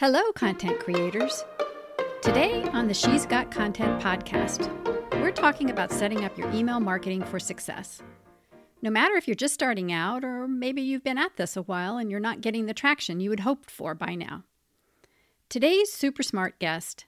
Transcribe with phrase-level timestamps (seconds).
[0.00, 1.44] Hello, content creators.
[2.22, 4.70] Today on the She's Got Content podcast,
[5.20, 8.00] we're talking about setting up your email marketing for success.
[8.80, 11.96] No matter if you're just starting out or maybe you've been at this a while
[11.96, 14.44] and you're not getting the traction you had hoped for by now.
[15.48, 17.06] Today's super smart guest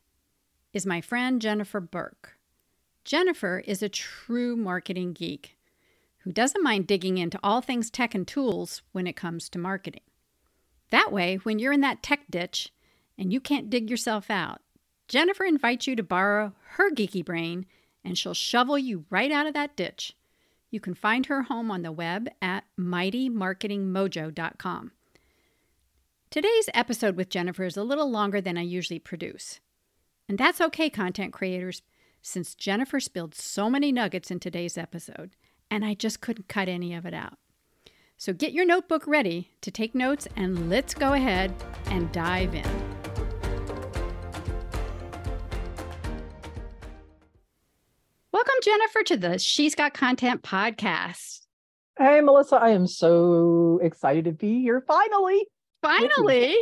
[0.72, 2.38] is my friend Jennifer Burke.
[3.04, 5.56] Jennifer is a true marketing geek
[6.24, 10.02] who doesn't mind digging into all things tech and tools when it comes to marketing.
[10.90, 12.72] That way, when you're in that tech ditch,
[13.20, 14.62] and you can't dig yourself out,
[15.06, 17.66] Jennifer invites you to borrow her geeky brain
[18.02, 20.16] and she'll shovel you right out of that ditch.
[20.70, 24.92] You can find her home on the web at mightymarketingmojo.com.
[26.30, 29.60] Today's episode with Jennifer is a little longer than I usually produce.
[30.28, 31.82] And that's okay, content creators,
[32.22, 35.32] since Jennifer spilled so many nuggets in today's episode,
[35.70, 37.38] and I just couldn't cut any of it out.
[38.16, 41.52] So get your notebook ready to take notes and let's go ahead
[41.86, 42.89] and dive in.
[48.32, 51.40] Welcome, Jennifer, to the She's Got Content podcast.
[51.98, 55.46] Hey, Melissa, I am so excited to be here finally.
[55.82, 56.56] Finally.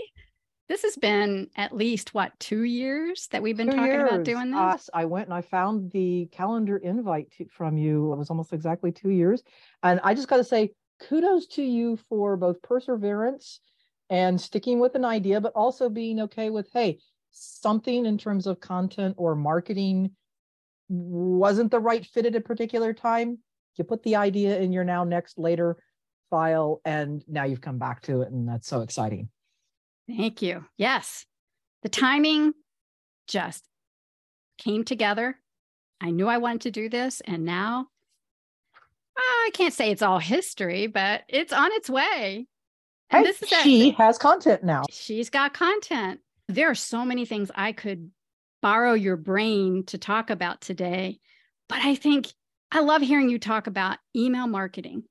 [0.69, 4.25] This has been at least what two years that we've been Two talking about years.
[4.25, 4.89] doing Uh, this.
[4.93, 8.13] I went and I found the calendar invite to, from you.
[8.13, 9.43] It was almost exactly two years.
[9.83, 10.73] And I just got to say,
[11.09, 13.61] kudos to you for both perseverance
[14.11, 16.99] and sticking with an idea, but also being okay with, hey,
[17.31, 20.11] something in terms of content or marketing
[20.89, 23.39] wasn't the right fit at a particular time.
[23.77, 25.77] You put the idea in your now next later
[26.31, 28.33] file, and now you've come back to it.
[28.33, 29.29] And that's so exciting.
[30.09, 30.65] Thank you.
[30.77, 31.27] Yes,
[31.83, 32.55] the timing
[33.29, 33.65] just
[34.59, 35.39] came together.
[36.01, 37.87] I knew I wanted to do this, and now
[39.17, 42.47] ah, I can't say it's all history, but it's on its way.
[43.11, 44.83] And Hey, this is she actually- has content now.
[44.91, 46.21] She's got content.
[46.49, 48.11] There are so many things I could
[48.61, 51.21] borrow your brain to talk about today,
[51.69, 52.27] but I think
[52.71, 55.05] I love hearing you talk about email marketing.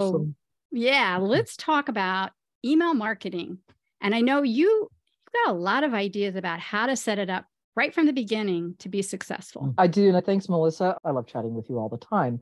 [0.00, 0.36] So, Awesome.
[0.70, 2.32] yeah, let's talk about
[2.64, 3.58] email marketing.
[4.00, 4.88] And I know you
[5.34, 7.46] you've got a lot of ideas about how to set it up
[7.76, 9.74] right from the beginning to be successful.
[9.78, 10.14] I do.
[10.14, 10.96] And thanks, Melissa.
[11.04, 12.40] I love chatting with you all the time.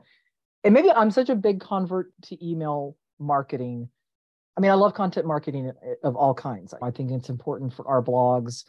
[0.65, 3.89] And maybe I'm such a big convert to email marketing.
[4.57, 5.73] I mean, I love content marketing
[6.05, 6.75] of all kinds.
[6.83, 8.65] I think it's important for our blogs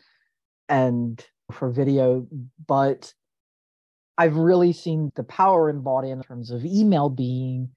[0.70, 2.28] and for video,
[2.68, 3.14] but
[4.18, 7.70] I've really seen the power embodied in terms of email being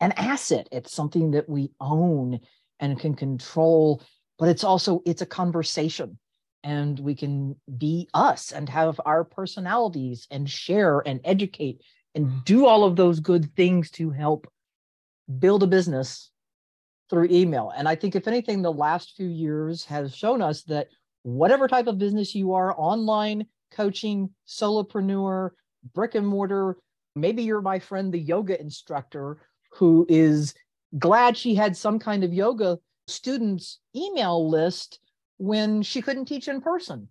[0.00, 0.68] an asset.
[0.72, 2.40] It's something that we own
[2.80, 4.02] and can control,
[4.38, 6.18] but it's also it's a conversation
[6.64, 11.80] and we can be us and have our personalities and share and educate
[12.14, 12.44] and mm.
[12.44, 14.46] do all of those good things to help
[15.38, 16.30] build a business
[17.08, 17.72] through email.
[17.76, 20.88] And I think, if anything, the last few years has shown us that
[21.22, 25.50] whatever type of business you are online, coaching, solopreneur,
[25.94, 26.76] brick and mortar,
[27.14, 29.38] maybe you're my friend, the yoga instructor
[29.72, 30.54] who is
[30.98, 35.00] glad she had some kind of yoga students email list
[35.38, 37.08] when she couldn't teach in person.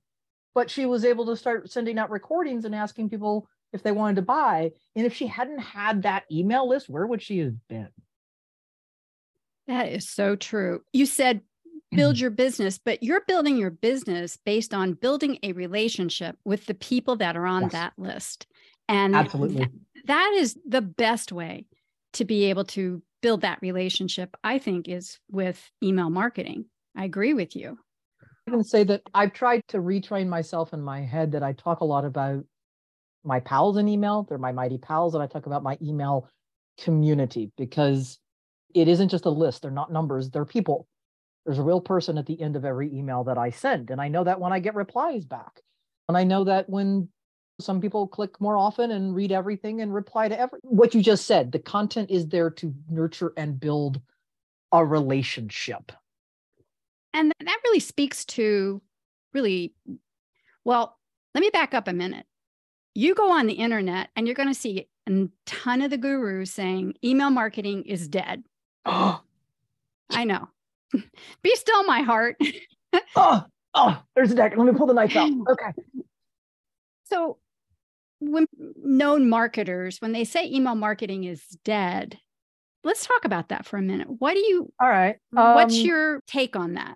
[0.56, 4.16] But she was able to start sending out recordings and asking people if they wanted
[4.16, 4.72] to buy.
[4.96, 7.90] And if she hadn't had that email list, where would she have been?
[9.68, 10.82] That is so true.
[10.94, 11.42] You said
[11.92, 12.22] build mm-hmm.
[12.22, 17.16] your business, but you're building your business based on building a relationship with the people
[17.18, 17.72] that are on Yes.
[17.72, 18.48] that list.
[18.90, 19.58] And Absolutely.
[19.58, 19.70] th-
[20.06, 21.66] that is the best way
[22.14, 26.66] to be able to build that relationship, I think, is with email marketing.
[26.96, 27.78] I agree with you.
[28.48, 31.82] I can say that I've tried to retrain myself in my head that I talk
[31.82, 32.46] a lot about
[33.24, 34.24] my pals in email.
[34.24, 36.30] They're my mighty pals, and I talk about my email
[36.80, 38.20] community because
[38.74, 39.62] it isn't just a list.
[39.64, 40.88] They're not numbers, they're people.
[41.48, 43.90] There's a real person at the end of every email that I send.
[43.90, 45.62] And I know that when I get replies back.
[46.10, 47.08] And I know that when
[47.62, 51.26] some people click more often and read everything and reply to every what you just
[51.26, 54.02] said, the content is there to nurture and build
[54.74, 55.94] a relationship.
[57.14, 58.82] And that really speaks to
[59.34, 59.74] really,
[60.66, 60.98] well,
[61.34, 62.26] let me back up a minute.
[62.94, 66.52] You go on the internet and you're going to see a ton of the gurus
[66.52, 68.44] saying email marketing is dead.
[68.84, 69.22] oh,
[70.10, 70.50] I know.
[71.42, 72.38] Be still, my heart.
[73.16, 73.44] oh,
[73.74, 74.56] oh, there's a deck.
[74.58, 75.32] Let me pull the knife out.
[75.50, 75.74] Okay.
[77.06, 77.38] So,
[78.20, 78.48] when
[78.84, 82.20] known marketers, when they say email marketing is dead,
[82.84, 84.08] let's talk about that for a minute.
[84.10, 85.16] What do you, All right.
[85.32, 86.96] what's um, your take on that?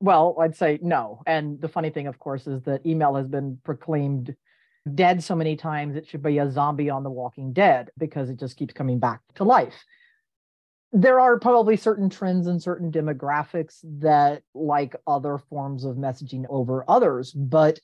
[0.00, 1.22] Well, I'd say no.
[1.26, 4.34] And the funny thing, of course, is that email has been proclaimed
[4.92, 8.38] dead so many times it should be a zombie on the walking dead because it
[8.38, 9.74] just keeps coming back to life.
[10.94, 16.84] There are probably certain trends and certain demographics that like other forms of messaging over
[16.88, 17.80] others but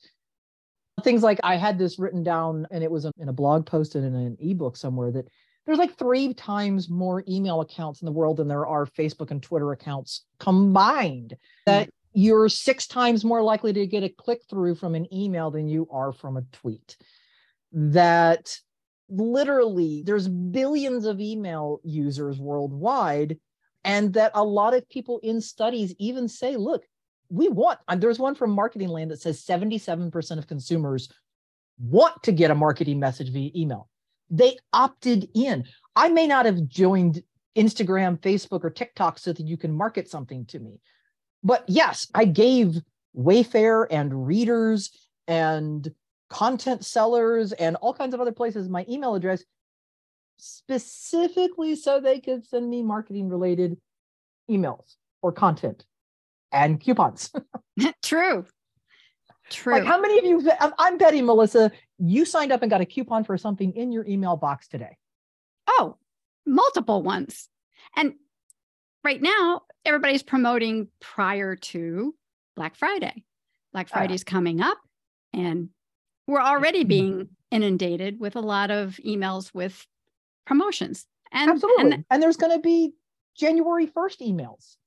[1.03, 4.05] things like i had this written down and it was in a blog post and
[4.05, 5.27] in an ebook somewhere that
[5.65, 9.43] there's like three times more email accounts in the world than there are facebook and
[9.43, 11.35] twitter accounts combined
[11.65, 11.91] that hmm.
[12.13, 15.87] you're six times more likely to get a click through from an email than you
[15.91, 16.97] are from a tweet.
[17.73, 18.57] That
[19.11, 23.37] literally there's billions of email users worldwide
[23.83, 26.83] and that a lot of people in studies even say look
[27.29, 31.09] we want there's one from marketing land that says 77% of consumers
[31.79, 33.89] want to get a marketing message via email.
[34.29, 35.65] They opted in.
[35.95, 37.23] I may not have joined
[37.55, 40.79] instagram facebook or tiktok so that you can market something to me
[41.43, 42.79] but yes i gave
[43.13, 44.89] wayfair and readers
[45.27, 45.91] and
[46.31, 49.43] content sellers and all kinds of other places my email address
[50.37, 53.77] specifically so they could send me marketing related
[54.49, 55.85] emails or content
[56.53, 57.31] and coupons.
[58.01, 58.45] True.
[59.49, 59.73] True.
[59.73, 61.69] Like how many of you I'm betting Melissa
[61.99, 64.97] you signed up and got a coupon for something in your email box today.
[65.67, 65.97] Oh,
[66.47, 67.49] multiple ones.
[67.97, 68.13] And
[69.03, 72.15] right now everybody's promoting prior to
[72.55, 73.25] Black Friday.
[73.73, 73.97] Black ah.
[73.97, 74.77] Friday's uh, coming up
[75.33, 75.69] and
[76.31, 76.87] we're already mm-hmm.
[76.87, 79.85] being inundated with a lot of emails with
[80.45, 81.05] promotions.
[81.31, 81.91] And absolutely.
[81.91, 82.93] And, and there's going to be
[83.37, 84.77] January 1st emails.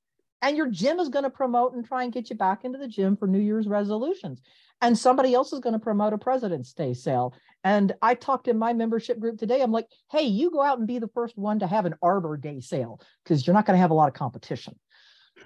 [0.40, 2.88] And your gym is going to promote and try and get you back into the
[2.88, 4.40] gym for New Year's resolutions.
[4.80, 7.34] And somebody else is going to promote a President's Day sale.
[7.62, 9.62] And I talked in my membership group today.
[9.62, 12.36] I'm like, hey, you go out and be the first one to have an Arbor
[12.36, 14.78] Day sale because you're not going to have a lot of competition.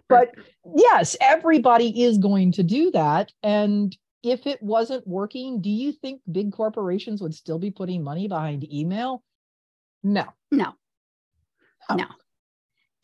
[0.08, 0.32] But
[0.76, 3.32] yes, everybody is going to do that.
[3.42, 8.28] And if it wasn't working, do you think big corporations would still be putting money
[8.28, 9.22] behind email?
[10.02, 10.24] No.
[10.50, 10.72] No.
[11.90, 11.96] No.
[11.96, 12.06] no.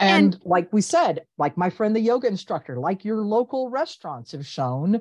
[0.00, 4.32] And, and, like we said, like my friend, the yoga instructor, like your local restaurants
[4.32, 5.00] have shown,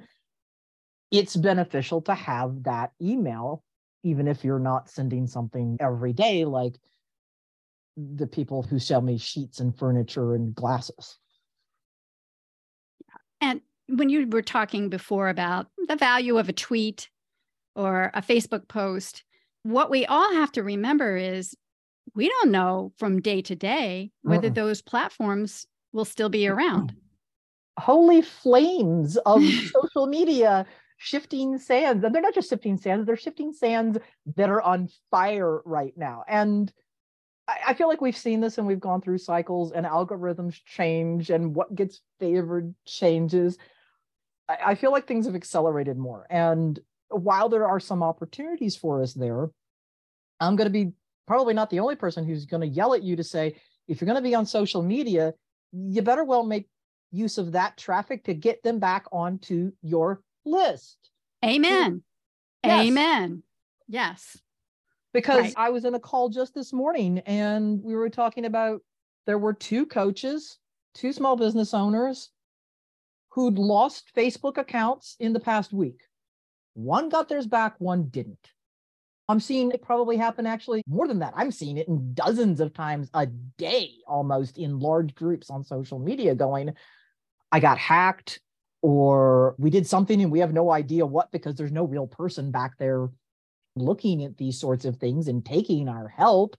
[1.11, 3.63] it's beneficial to have that email,
[4.03, 6.75] even if you're not sending something every day, like
[7.97, 11.17] the people who sell me sheets and furniture and glasses.
[13.41, 17.09] And when you were talking before about the value of a tweet
[17.75, 19.23] or a Facebook post,
[19.63, 21.55] what we all have to remember is
[22.15, 24.53] we don't know from day to day whether uh-uh.
[24.53, 26.95] those platforms will still be around.
[27.77, 29.43] Holy flames of
[29.73, 30.65] social media
[30.97, 32.03] shifting sands.
[32.03, 33.97] And they're not just shifting sands, they're shifting sands
[34.35, 36.23] that are on fire right now.
[36.27, 36.71] And
[37.47, 41.53] I feel like we've seen this and we've gone through cycles and algorithms change and
[41.53, 43.57] what gets favored changes.
[44.65, 46.25] I feel like things have accelerated more.
[46.29, 46.79] And
[47.09, 49.49] while there are some opportunities for us there,
[50.39, 50.91] I'm going to be
[51.27, 53.55] probably not the only person who's going to yell at you to say,
[53.87, 55.33] if you're going to be on social media,
[55.71, 56.67] you better well make
[57.11, 60.97] use of that traffic to get them back onto your list.
[61.45, 62.03] Amen.
[62.63, 62.87] Yes.
[62.87, 63.43] Amen.
[63.87, 64.37] Yes.
[65.13, 65.53] Because right.
[65.57, 68.81] I was in a call just this morning and we were talking about
[69.27, 70.57] there were two coaches,
[70.95, 72.29] two small business owners
[73.33, 76.01] who'd lost Facebook accounts in the past week.
[76.75, 78.49] One got theirs back, one didn't.
[79.27, 81.33] I'm seeing it probably happen actually more than that.
[81.35, 83.25] I'm seeing it in dozens of times a
[83.57, 86.73] day almost in large groups on social media going,
[87.51, 88.39] I got hacked
[88.81, 92.51] or we did something and we have no idea what because there's no real person
[92.51, 93.09] back there
[93.75, 96.55] looking at these sorts of things and taking our help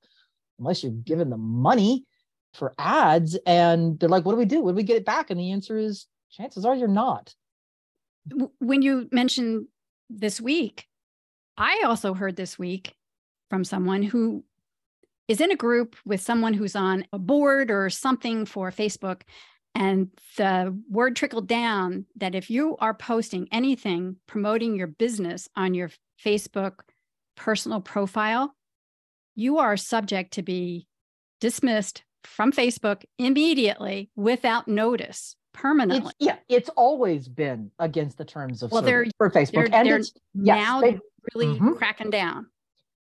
[0.58, 2.04] unless you're giving them money
[2.54, 3.38] for ads.
[3.46, 4.56] And they're like, what do we do?
[4.56, 5.30] Do we get it back?
[5.30, 7.34] And the answer is chances are you're not.
[8.58, 9.66] When you mentioned
[10.10, 10.86] this week,
[11.56, 12.94] I also heard this week
[13.50, 14.44] from someone who
[15.28, 19.22] is in a group with someone who's on a board or something for Facebook.
[19.74, 25.74] And the word trickled down that if you are posting anything promoting your business on
[25.74, 25.90] your
[26.24, 26.80] Facebook
[27.36, 28.54] personal profile,
[29.34, 30.86] you are subject to be
[31.40, 36.10] dismissed from Facebook immediately without notice permanently.
[36.10, 39.88] It's, yeah, it's always been against the terms of well, they're for Facebook, they're, and
[39.88, 40.02] they're
[40.34, 40.98] now they,
[41.34, 41.72] really mm-hmm.
[41.72, 42.46] cracking down.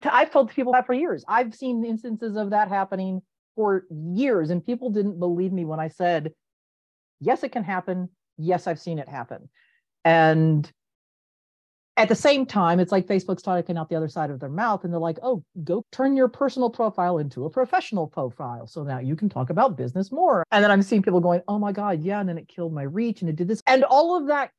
[0.02, 1.24] I've told people that for years.
[1.28, 3.20] I've seen instances of that happening
[3.54, 6.32] for years, and people didn't believe me when I said,
[7.20, 8.08] "Yes, it can happen.
[8.38, 9.50] Yes, I've seen it happen."
[10.04, 10.70] And
[11.96, 14.84] at the same time, it's like Facebook's talking out the other side of their mouth,
[14.84, 18.98] and they're like, "Oh, go turn your personal profile into a professional profile, so now
[18.98, 22.02] you can talk about business more." And then I'm seeing people going, "Oh my god,
[22.02, 24.50] yeah," and then it killed my reach, and it did this, and all of that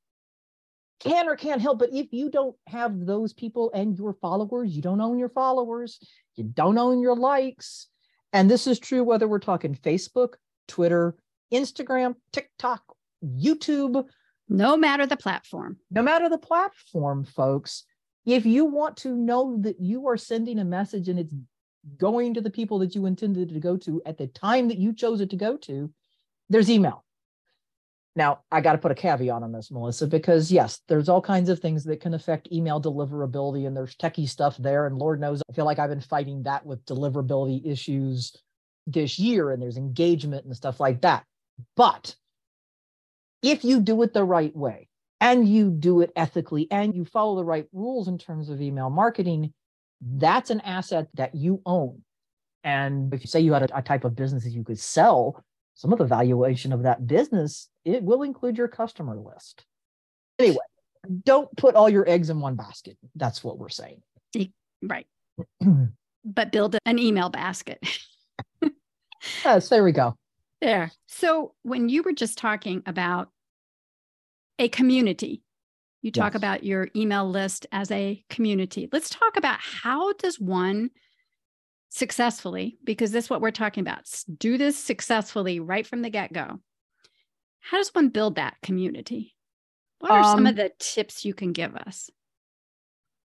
[0.99, 1.77] can or can't help.
[1.77, 5.99] But if you don't have those people and your followers, you don't own your followers,
[6.35, 7.87] you don't own your likes,
[8.33, 10.33] and this is true whether we're talking Facebook,
[10.67, 11.15] Twitter,
[11.53, 12.81] Instagram, TikTok,
[13.23, 14.05] YouTube.
[14.49, 15.77] No matter the platform.
[15.91, 17.83] No matter the platform, folks,
[18.25, 21.33] if you want to know that you are sending a message and it's
[21.97, 24.93] going to the people that you intended to go to at the time that you
[24.93, 25.91] chose it to go to,
[26.49, 27.03] there's email.
[28.15, 31.49] Now, I got to put a caveat on this, Melissa, because yes, there's all kinds
[31.49, 34.87] of things that can affect email deliverability, and there's techie stuff there.
[34.87, 38.35] And Lord knows, I feel like I've been fighting that with deliverability issues
[38.87, 41.25] this year, and there's engagement and stuff like that.
[41.75, 42.15] But
[43.41, 44.89] if you do it the right way
[45.19, 48.89] and you do it ethically and you follow the right rules in terms of email
[48.89, 49.53] marketing,
[50.01, 52.01] that's an asset that you own.
[52.63, 55.43] And if you say you had a, a type of business that you could sell,
[55.75, 59.63] some of the valuation of that business, it will include your customer list.
[60.39, 60.57] Anyway,
[61.23, 62.97] don't put all your eggs in one basket.
[63.15, 64.01] That's what we're saying.
[64.81, 65.07] Right.
[66.25, 67.79] but build an email basket.
[69.45, 70.15] yes, there we go.
[70.61, 70.91] There.
[71.07, 73.29] So when you were just talking about
[74.59, 75.43] a community,
[76.01, 76.37] you talk yes.
[76.37, 78.89] about your email list as a community.
[78.91, 80.89] Let's talk about how does one
[81.89, 86.59] successfully, because this is what we're talking about, do this successfully right from the get-go.
[87.59, 89.35] How does one build that community?
[89.99, 92.09] What are um, some of the tips you can give us?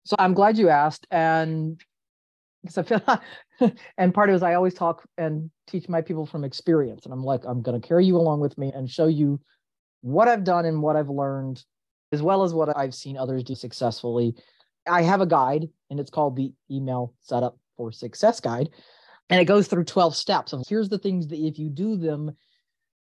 [0.05, 1.07] So I'm glad you asked.
[1.11, 1.81] And
[2.69, 3.01] feel
[3.97, 7.05] and part of it is I always talk and teach my people from experience.
[7.05, 9.39] And I'm like, I'm going to carry you along with me and show you
[10.01, 11.63] what I've done and what I've learned,
[12.11, 14.35] as well as what I've seen others do successfully.
[14.87, 18.69] I have a guide and it's called the email setup for success guide.
[19.29, 22.35] And it goes through 12 steps of here's the things that if you do them,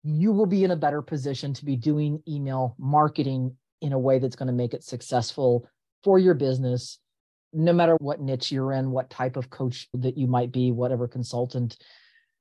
[0.03, 4.19] you will be in a better position to be doing email marketing in a way
[4.19, 5.67] that's going to make it successful
[6.03, 6.99] for your business
[7.53, 11.07] no matter what niche you're in, what type of coach that you might be, whatever
[11.07, 11.77] consultant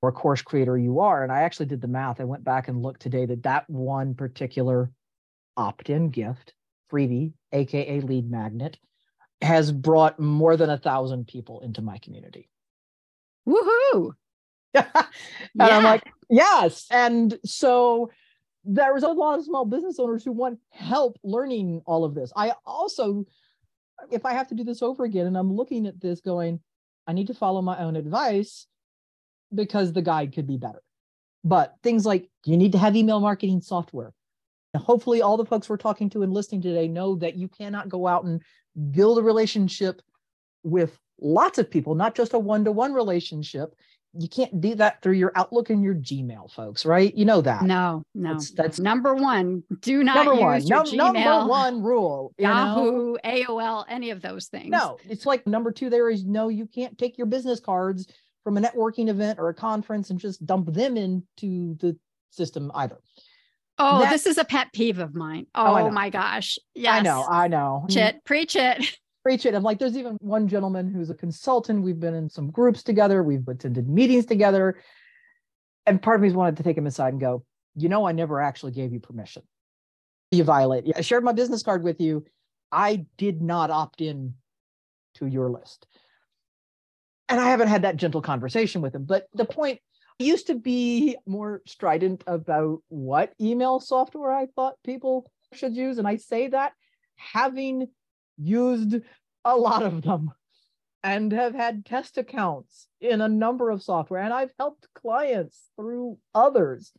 [0.02, 1.22] or course creator you are.
[1.22, 2.20] And I actually did the math.
[2.20, 4.90] I went back and looked today that that one particular
[5.56, 6.54] opt in gift,
[6.90, 8.78] freebie, AKA lead magnet,
[9.42, 12.48] has brought more than a thousand people into my community.
[13.48, 14.12] Woohoo!
[14.74, 14.84] and
[15.54, 15.76] yeah.
[15.76, 16.86] I'm like, yes.
[16.90, 18.10] And so
[18.64, 22.32] there was a lot of small business owners who want help learning all of this.
[22.36, 23.24] I also
[24.10, 26.60] if I have to do this over again and I'm looking at this going,
[27.06, 28.66] I need to follow my own advice
[29.54, 30.82] because the guide could be better.
[31.42, 34.12] But things like you need to have email marketing software.
[34.72, 37.88] And hopefully, all the folks we're talking to and listening today know that you cannot
[37.88, 38.42] go out and
[38.92, 40.00] build a relationship
[40.62, 43.74] with lots of people, not just a one to one relationship
[44.18, 47.14] you can't do that through your Outlook and your Gmail, folks, right?
[47.14, 47.62] You know that.
[47.62, 48.32] No, no.
[48.32, 49.62] That's, that's number one.
[49.80, 50.66] Do not number use one.
[50.66, 52.34] your no, Gmail, number one rule.
[52.38, 53.18] Yahoo, know?
[53.24, 54.70] AOL, any of those things.
[54.70, 55.90] No, it's like number two.
[55.90, 56.48] There is no.
[56.48, 58.12] You can't take your business cards
[58.42, 61.96] from a networking event or a conference and just dump them into the
[62.30, 62.98] system either.
[63.78, 65.46] Oh, that, this is a pet peeve of mine.
[65.54, 66.58] Oh, oh my gosh.
[66.74, 66.98] Yes.
[66.98, 67.26] I know.
[67.28, 67.86] I know.
[68.24, 68.98] Preach it.
[69.22, 69.54] preach it.
[69.54, 71.82] I'm like, there's even one gentleman who's a consultant.
[71.82, 74.80] We've been in some groups together, we've attended meetings together.
[75.86, 78.40] And part of me wanted to take him aside and go, you know, I never
[78.40, 79.42] actually gave you permission.
[80.30, 80.84] You violate.
[80.94, 82.24] I shared my business card with you.
[82.70, 84.34] I did not opt in
[85.14, 85.86] to your list.
[87.28, 89.04] And I haven't had that gentle conversation with him.
[89.04, 89.80] But the point
[90.20, 95.98] I used to be more strident about what email software I thought people should use.
[95.98, 96.72] And I say that
[97.16, 97.88] having
[98.40, 98.96] used
[99.44, 100.30] a lot of them
[101.02, 106.18] and have had test accounts in a number of software and I've helped clients through
[106.34, 106.92] others.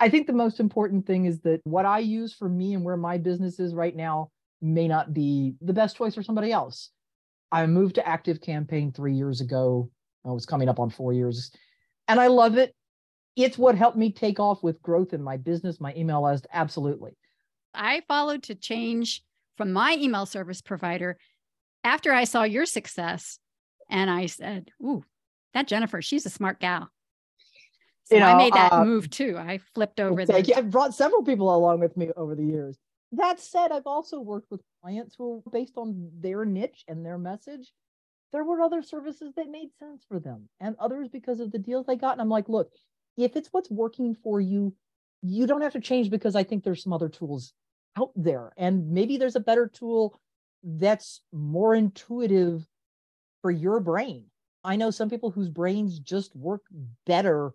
[0.00, 2.96] I think the most important thing is that what I use for me and where
[2.96, 6.90] my business is right now may not be the best choice for somebody else.
[7.50, 9.90] I moved to Active Campaign 3 years ago.
[10.24, 11.50] I was coming up on 4 years
[12.08, 12.74] and I love it.
[13.36, 17.16] It's what helped me take off with growth in my business, my email list absolutely.
[17.72, 19.22] I followed to change
[19.56, 21.16] from my email service provider
[21.84, 23.38] after I saw your success.
[23.90, 25.04] And I said, Ooh,
[25.54, 26.88] that Jennifer, she's a smart gal.
[28.04, 29.36] So you know, I made that uh, move too.
[29.38, 30.42] I flipped over there.
[30.56, 32.78] I've brought several people along with me over the years.
[33.12, 37.70] That said, I've also worked with clients who, based on their niche and their message,
[38.32, 41.86] there were other services that made sense for them and others because of the deals
[41.86, 42.12] they got.
[42.12, 42.70] And I'm like, look,
[43.16, 44.74] if it's what's working for you,
[45.22, 47.52] you don't have to change because I think there's some other tools
[47.98, 48.52] out there.
[48.56, 50.18] And maybe there's a better tool
[50.62, 52.66] that's more intuitive
[53.42, 54.24] for your brain.
[54.64, 56.62] I know some people whose brains just work
[57.04, 57.52] better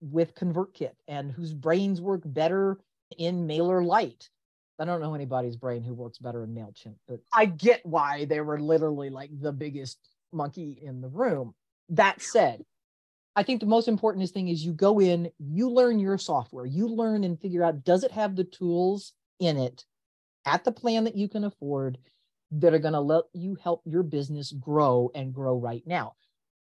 [0.00, 2.78] with ConvertKit and whose brains work better
[3.18, 4.28] in MailerLite.
[4.78, 8.40] I don't know anybody's brain who works better in MailChimp, but I get why they
[8.40, 9.98] were literally like the biggest
[10.32, 11.54] monkey in the room.
[11.90, 12.64] That said,
[13.36, 16.88] I think the most important thing is you go in, you learn your software, you
[16.88, 19.84] learn and figure out does it have the tools in it
[20.44, 21.98] at the plan that you can afford
[22.52, 26.14] that are going to let you help your business grow and grow right now.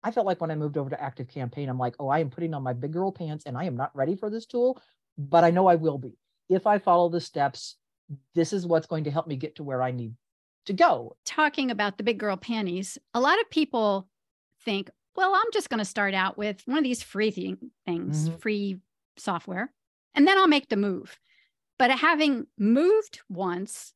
[0.03, 2.31] I felt like when I moved over to Active Campaign, I'm like, oh, I am
[2.31, 4.81] putting on my big girl pants and I am not ready for this tool,
[5.17, 6.17] but I know I will be.
[6.49, 7.77] If I follow the steps,
[8.35, 10.15] this is what's going to help me get to where I need
[10.67, 11.17] to go.
[11.25, 14.09] Talking about the big girl panties, a lot of people
[14.65, 18.29] think, well, I'm just going to start out with one of these free thing, things,
[18.29, 18.39] mm-hmm.
[18.39, 18.79] free
[19.17, 19.73] software,
[20.15, 21.19] and then I'll make the move.
[21.79, 23.95] But having moved once,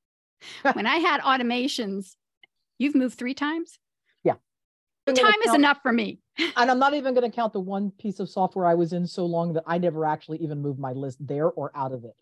[0.74, 2.16] when I had automations,
[2.78, 3.78] you've moved three times?
[4.22, 4.34] Yeah.
[5.06, 6.20] Time count, is enough for me.
[6.56, 9.06] and I'm not even going to count the one piece of software I was in
[9.06, 12.14] so long that I never actually even moved my list there or out of it.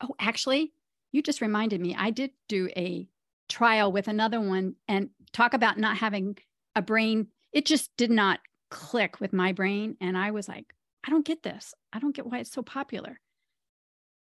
[0.00, 0.72] Oh, actually,
[1.12, 1.94] you just reminded me.
[1.98, 3.08] I did do a
[3.48, 6.36] trial with another one and talk about not having
[6.74, 7.28] a brain.
[7.52, 8.40] It just did not
[8.70, 9.96] click with my brain.
[10.00, 10.74] And I was like,
[11.04, 11.74] I don't get this.
[11.92, 13.20] I don't get why it's so popular.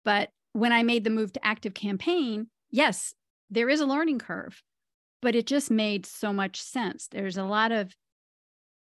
[0.07, 3.13] But when I made the move to active campaign, yes,
[3.49, 4.63] there is a learning curve,
[5.21, 7.09] but it just made so much sense.
[7.11, 7.93] There's a lot of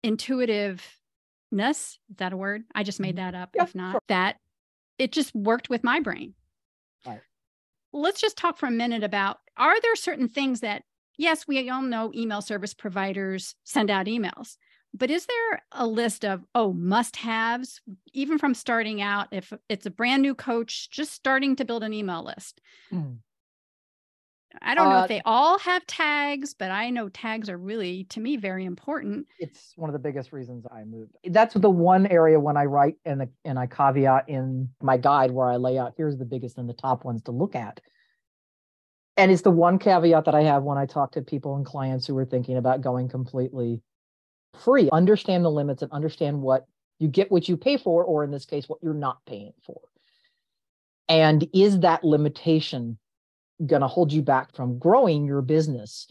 [0.01, 0.79] intuitiveness.
[1.51, 2.63] Is that a word?
[2.73, 3.33] I just made mm-hmm.
[3.33, 3.49] that up.
[3.53, 4.01] Yeah, if not, sure.
[4.07, 4.37] that
[4.97, 6.35] it just worked with my brain.
[7.05, 7.19] Right.
[7.91, 10.83] Let's just talk for a minute about are there certain things that,
[11.17, 14.55] yes, we all know email service providers send out emails,
[14.93, 17.81] but is there a list of, oh, must haves,
[18.13, 21.93] even from starting out, if it's a brand new coach just starting to build an
[21.93, 22.61] email list?
[22.91, 23.17] Mm.
[24.61, 28.05] I don't know uh, if they all have tags, but I know tags are really,
[28.05, 29.27] to me, very important.
[29.37, 31.11] It's one of the biggest reasons I moved.
[31.25, 35.31] That's the one area when I write and the, and I caveat in my guide
[35.31, 37.79] where I lay out here's the biggest and the top ones to look at.
[39.17, 42.07] And it's the one caveat that I have when I talk to people and clients
[42.07, 43.81] who are thinking about going completely
[44.57, 44.89] free.
[44.91, 46.65] Understand the limits and understand what
[46.99, 49.81] you get what you pay for, or in this case, what you're not paying for.
[51.07, 52.97] And is that limitation
[53.65, 56.07] going to hold you back from growing your business?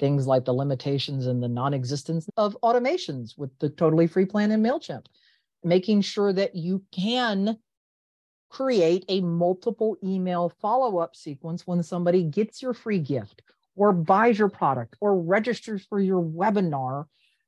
[0.00, 4.50] Things like the limitations and the non existence of automations with the totally free plan
[4.50, 5.06] in MailChimp,
[5.62, 7.58] making sure that you can
[8.50, 13.42] create a multiple email follow up sequence when somebody gets your free gift
[13.76, 17.06] or buys your product or registers for your webinar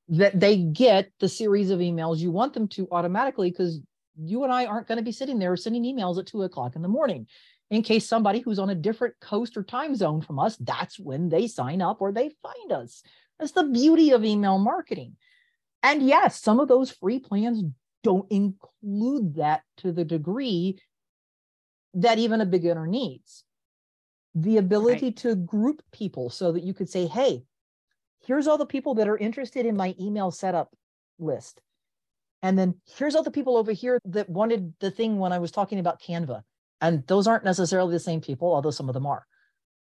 [0.08, 3.80] that they get the series of emails you want them to automatically because
[4.18, 6.82] you and I aren't going to be sitting there sending emails at two o'clock in
[6.82, 7.26] the morning.
[7.70, 11.28] In case somebody who's on a different coast or time zone from us, that's when
[11.28, 13.02] they sign up or they find us.
[13.38, 15.16] That's the beauty of email marketing.
[15.82, 17.64] And yes, some of those free plans
[18.02, 20.78] don't include that to the degree
[21.94, 23.44] that even a beginner needs.
[24.34, 25.16] The ability right.
[25.18, 27.42] to group people so that you could say, hey,
[28.26, 30.74] here's all the people that are interested in my email setup
[31.18, 31.60] list.
[32.42, 35.50] And then here's all the people over here that wanted the thing when I was
[35.50, 36.42] talking about Canva.
[36.80, 39.26] And those aren't necessarily the same people, although some of them are.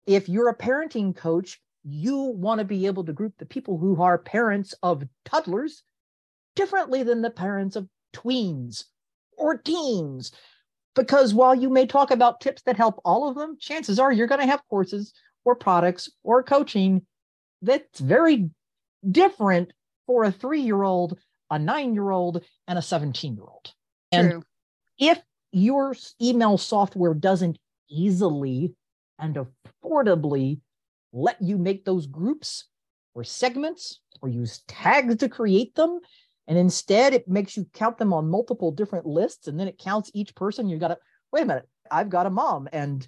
[0.06, 4.00] If you're a parenting coach, you want to be able to group the people who
[4.02, 5.82] are parents of toddlers
[6.54, 8.84] differently than the parents of tweens
[9.36, 10.32] or teens.
[10.94, 14.26] Because while you may talk about tips that help all of them, chances are you're
[14.26, 15.12] going to have courses
[15.44, 17.02] or products or coaching
[17.66, 18.50] that's very
[19.08, 19.72] different
[20.06, 21.18] for a three year old,
[21.50, 23.72] a nine year old, and a 17 year old.
[24.12, 24.44] And
[24.98, 25.20] if
[25.52, 27.58] your email software doesn't
[27.90, 28.74] easily
[29.18, 30.60] and affordably
[31.12, 32.64] let you make those groups
[33.14, 36.00] or segments or use tags to create them,
[36.46, 40.10] and instead it makes you count them on multiple different lists and then it counts
[40.14, 40.98] each person, You've got to
[41.32, 43.06] wait a minute, I've got a mom and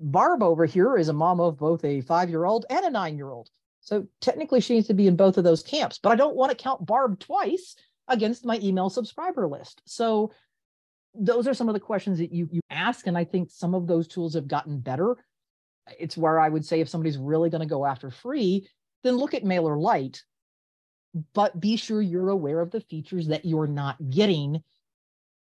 [0.00, 3.16] Barb over here is a mom of both a five year old and a nine
[3.16, 3.50] year old.
[3.80, 6.50] So technically, she needs to be in both of those camps, but I don't want
[6.50, 7.76] to count Barb twice
[8.08, 9.82] against my email subscriber list.
[9.84, 10.32] So
[11.14, 13.06] those are some of the questions that you, you ask.
[13.06, 15.16] And I think some of those tools have gotten better.
[15.98, 18.68] It's where I would say if somebody's really going to go after free,
[19.02, 20.20] then look at MailerLite,
[21.34, 24.62] but be sure you're aware of the features that you're not getting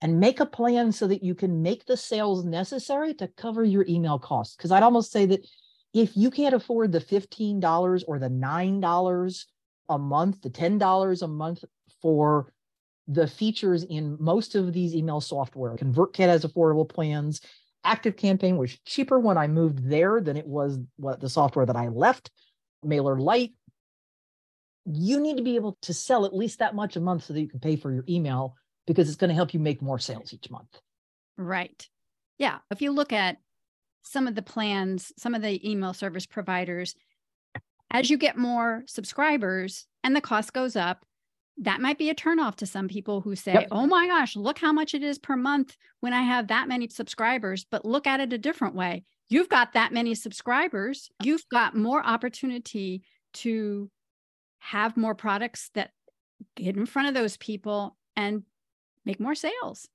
[0.01, 3.85] and make a plan so that you can make the sales necessary to cover your
[3.89, 4.57] email costs.
[4.57, 5.47] Because I'd almost say that
[5.93, 9.45] if you can't afford the $15 or the $9
[9.89, 11.65] a month, the $10 a month
[12.01, 12.53] for
[13.09, 17.41] the features in most of these email software, ConvertKit has affordable plans.
[17.85, 21.77] Active Campaign was cheaper when I moved there than it was what the software that
[21.77, 22.31] I left.
[22.85, 23.55] Mailer MailerLite.
[24.91, 27.41] You need to be able to sell at least that much a month so that
[27.41, 28.55] you can pay for your email
[28.88, 30.81] because it's going to help you make more sales each month.
[31.37, 31.87] Right.
[32.38, 32.59] Yeah.
[32.70, 33.37] If you look at
[34.03, 36.94] some of the plans, some of the email service providers,
[37.90, 41.05] as you get more subscribers and the cost goes up,
[41.59, 43.68] that might be a turnoff to some people who say, Yep.
[43.72, 46.88] oh my gosh, look how much it is per month when I have that many
[46.88, 47.66] subscribers.
[47.70, 49.05] But look at it a different way.
[49.29, 53.03] You've got that many subscribers, you've got more opportunity
[53.35, 53.90] to
[54.61, 55.90] have more products that
[56.57, 58.44] get in front of those people and
[59.09, 59.88] make more sales,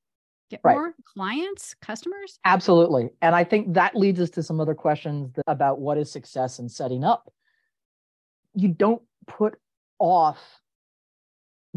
[0.50, 0.74] get Right.
[0.74, 2.40] more clients, customers.
[2.44, 3.12] Absolutely.
[3.22, 6.60] And I think that leads us to some other questions that- about what is success
[6.60, 7.32] in setting up.
[8.56, 9.60] You don't put
[10.00, 10.60] off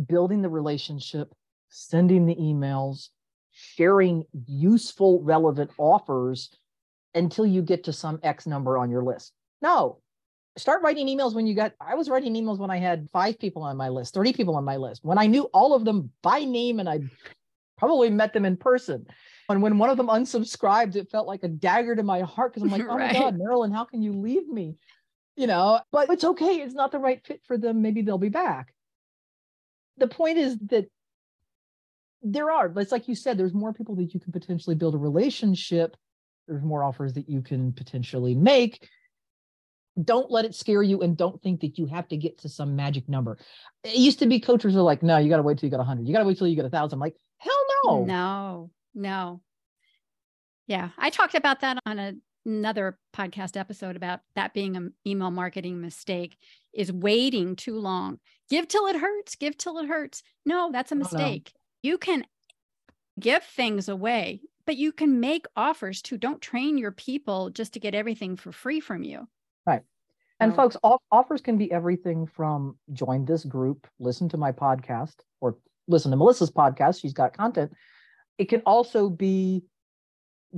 [0.09, 1.35] building the relationship,
[1.68, 3.11] sending the emails,
[3.51, 6.59] sharing useful, relevant offers
[7.14, 9.33] until you get to some X number on your list.
[9.62, 10.01] No.
[10.59, 13.62] Start writing emails when you got, I was writing emails when I had five people
[13.62, 16.45] on my list, 30 people on my list, when I knew all of them by
[16.45, 17.01] name and I
[17.77, 19.07] probably met them in person.
[19.49, 22.62] And when one of them unsubscribed, it felt like a dagger to my heart because
[22.62, 23.12] I'm like, oh Right.
[23.12, 24.77] my God, Marilyn, how can you leave me?
[25.37, 26.57] You know, but it's okay.
[26.62, 27.83] It's not the right fit for them.
[27.83, 28.73] Maybe they'll be back.
[29.99, 30.87] The point is that
[32.23, 34.95] there are, but it's like you said, there's more people that you can potentially build
[34.95, 35.97] a relationship.
[36.49, 38.88] There's more offers that you can potentially make.
[40.05, 42.77] Don't let it scare you and don't think that you have to get to some
[42.77, 43.39] magic number.
[43.83, 45.79] It used to be coaches are like, no, you got to wait till you got
[45.79, 46.07] 100.
[46.07, 46.97] You got to wait till you get a thousand.
[46.97, 48.05] I'm like, hell no.
[48.05, 49.41] No, no.
[50.67, 55.31] Yeah, I talked about that on a, another podcast episode about that being an email
[55.31, 56.37] marketing mistake
[56.75, 58.19] is waiting too long.
[58.51, 60.23] Give till it hurts, give till it hurts.
[60.45, 61.03] No, that's a Oh, no.
[61.05, 61.53] mistake.
[61.83, 62.27] You can
[63.19, 66.19] give things away, but you can make offers too.
[66.19, 69.27] Don't train your people just to get everything for free from you.
[70.40, 74.53] And So- folks, off- offers can be everything from join this group, listen to my
[74.53, 75.57] podcast, or
[75.88, 77.01] listen to Melissa's podcast.
[77.01, 77.72] She's got content.
[78.38, 79.64] It can also be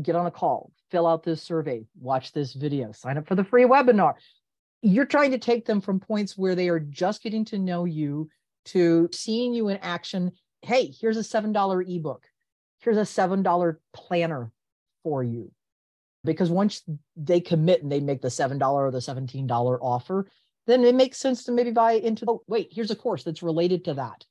[0.02, 3.44] get on a call, fill out this survey, watch this video, sign up for the
[3.44, 4.14] free webinar.
[4.82, 8.28] You're trying to take them from points where they are just getting to know you
[8.66, 10.32] to seeing you in action.
[10.62, 12.26] Hey, here's a $7 ebook.
[12.80, 14.52] Here's a $7 planner
[15.02, 15.50] for you
[16.28, 16.82] because once
[17.16, 20.28] they commit and they make the $7 or the $17 offer,
[20.66, 23.84] then it makes sense to maybe buy into, oh, wait, here's a course that's related
[23.86, 24.24] to that.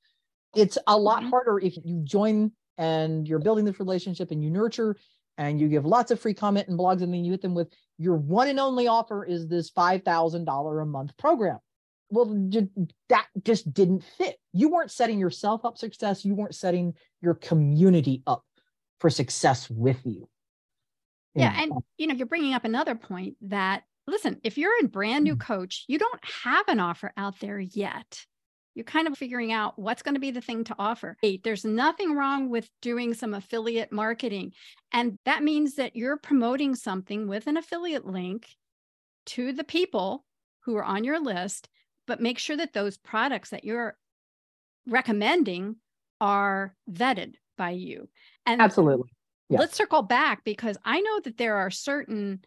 [0.55, 1.29] It's a lot Mhm.
[1.29, 4.95] harder if you join and you're building this relationship and you nurture
[5.37, 7.73] and you give lots of free comment and blogs and then you hit them with
[7.97, 11.59] your one and only offer is this $5,000 a month program.
[12.09, 12.25] Well,
[13.09, 14.39] that just didn't fit.
[14.53, 16.23] You weren't setting yourself up success.
[16.23, 18.45] You weren't setting your community up
[18.99, 20.29] for success with you.
[21.37, 25.23] Yeah, and you know, you're bringing up another point that listen, if you're a brand
[25.23, 25.39] new Mm.
[25.39, 28.25] coach, you don't have an offer out there yet.
[28.73, 31.17] You're kind of figuring out what's going to be the thing to offer.
[31.21, 34.53] Hey, there's nothing wrong with doing some affiliate marketing.
[34.93, 38.55] And that means that you're promoting something with an affiliate link
[39.27, 40.25] to the people
[40.61, 41.69] who are on your list,
[42.05, 43.97] but make sure that those products that you're
[44.85, 45.77] recommending
[46.21, 48.09] are vetted by you.
[48.45, 49.09] And absolutely.
[49.49, 49.59] Yes.
[49.59, 52.41] let's circle back because I know that there are certain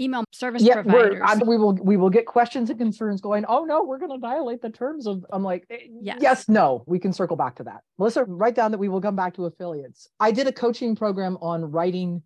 [0.00, 1.22] email service yeah, providers.
[1.24, 3.44] I'm, we will we will get questions and concerns going.
[3.48, 5.24] Oh no, we're going to violate the terms of.
[5.32, 6.18] I'm like, eh, Yes.
[6.20, 6.84] yes, no.
[6.86, 7.80] We can circle back to that.
[7.98, 10.08] Melissa, write down that we will come back to affiliates.
[10.20, 12.22] I did a coaching program on writing,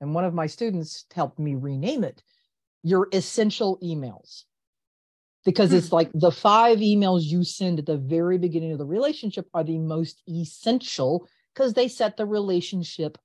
[0.00, 2.22] and one of my students helped me rename it.
[2.82, 4.44] Your essential emails,
[5.44, 9.46] because it's like the five emails you send at the very beginning of the relationship
[9.52, 13.18] are the most essential because they set the relationship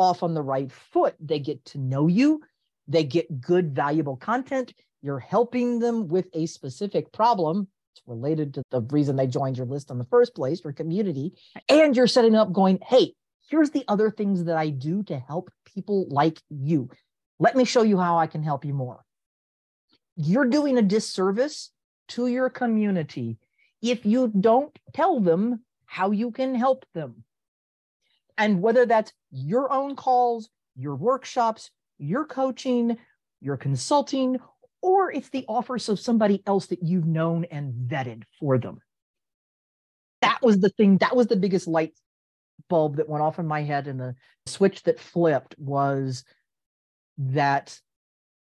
[0.00, 1.14] off on the right foot.
[1.20, 2.42] They get to know you
[2.90, 4.74] they get good, valuable content.
[5.00, 7.68] You're helping them with a specific problem.
[7.94, 11.32] It's related to the reason they joined your list in the first place, your community.
[11.68, 13.14] And you're setting up going, hey,
[13.48, 16.90] here's the other things that I do to help people like you.
[17.38, 19.04] Let me show you how I can help you more.
[20.16, 21.70] You're doing a disservice
[22.08, 23.38] to your community
[23.80, 27.24] if you don't tell them how you can help them.
[28.36, 32.96] And whether that's your own calls, your workshops, your coaching,
[33.40, 34.38] your consulting,
[34.82, 38.80] or it's the offers of somebody else that you've known and vetted for them.
[40.22, 41.92] That was the thing, that was the biggest light
[42.68, 43.86] bulb that went off in my head.
[43.88, 44.14] And the
[44.46, 46.24] switch that flipped was
[47.18, 47.78] that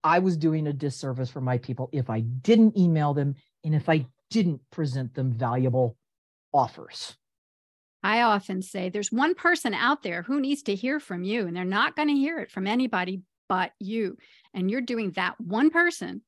[0.03, 3.89] I was doing a disservice for my people if I didn't email them and if
[3.89, 5.97] I didn't present them valuable
[6.53, 7.17] offers.
[8.03, 11.57] I often say there's one person out there who needs to hear from you, and
[11.57, 14.17] they're not going to hear it from anybody but you.
[14.55, 16.23] And you're doing that one person.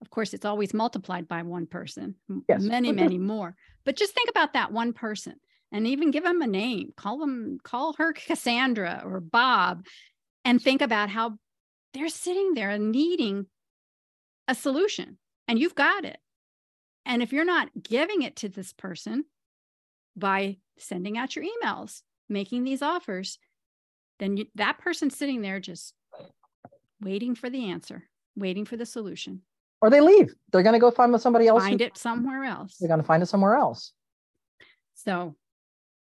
[0.00, 2.16] Of course, it's always multiplied by one person,
[2.48, 2.62] Yes.
[2.62, 2.96] many, mm-hmm.
[2.96, 3.54] many more.
[3.84, 5.34] But just think about that one person
[5.70, 6.92] and even give them a name.
[6.96, 9.86] Call them, call her Cassandra or Bob,
[10.44, 11.38] and think about how
[11.92, 13.46] they're sitting there needing
[14.48, 16.18] a solution, and you've got it.
[17.06, 19.24] And if you're not giving it to this person,
[20.16, 23.38] by sending out your emails, making these offers,
[24.18, 25.94] then you, that person's sitting there just
[27.00, 28.04] waiting for the answer,
[28.36, 29.42] waiting for the solution.
[29.80, 30.34] Or they leave.
[30.50, 31.62] They're going to go find somebody else.
[31.62, 32.76] Find who, it somewhere else.
[32.78, 33.92] They're going to find it somewhere else.
[34.94, 35.34] So,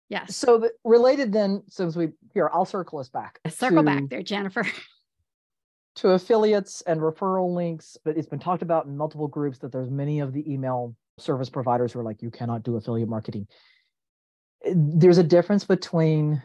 [0.08, 0.34] yes.
[0.36, 3.38] So the, related then, since we here, I'll circle us back.
[3.48, 4.66] Circle to, back there, Jennifer.
[5.96, 9.90] to affiliates and referral links, but it's been talked about in multiple groups that there's
[9.90, 13.46] many of the email service providers who are like, you cannot do affiliate marketing.
[14.64, 16.42] There's a difference between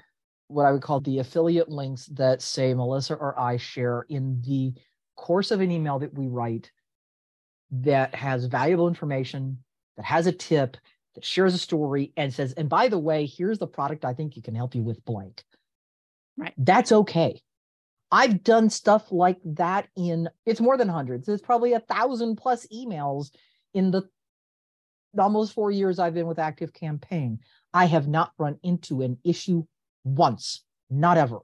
[0.48, 4.74] what I would call the affiliate links that say Melissa or I share in the
[5.16, 6.72] course of an email that we write
[7.72, 9.60] that has valuable information,
[9.98, 10.78] that has a tip,
[11.16, 14.36] that shares a story and says, and by the way, here's the product I think
[14.36, 15.44] you can help you with blank.
[16.38, 16.54] Right.
[16.58, 17.42] That's okay.
[18.12, 21.30] I've done stuff like that in it's more than hundreds.
[21.30, 23.32] It's probably a thousand plus emails
[23.74, 24.04] in the
[25.18, 27.40] almost four years I've been with Active Campaign.
[27.74, 29.66] I have not run into an issue
[30.04, 31.40] once, not ever.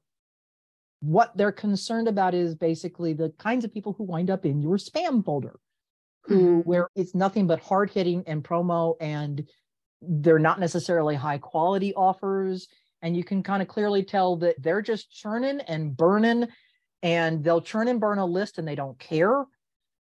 [0.99, 4.77] What they're concerned about is basically the kinds of people who wind up in your
[4.77, 5.59] spam folder,
[6.23, 6.69] who mm-hmm.
[6.69, 9.47] where it's nothing but hard hitting and promo, and
[10.01, 12.67] they're not necessarily high quality offers.
[13.01, 16.47] And you can kind of clearly tell that they're just churning and burning,
[17.03, 19.45] and they'll churn and burn a list and they don't care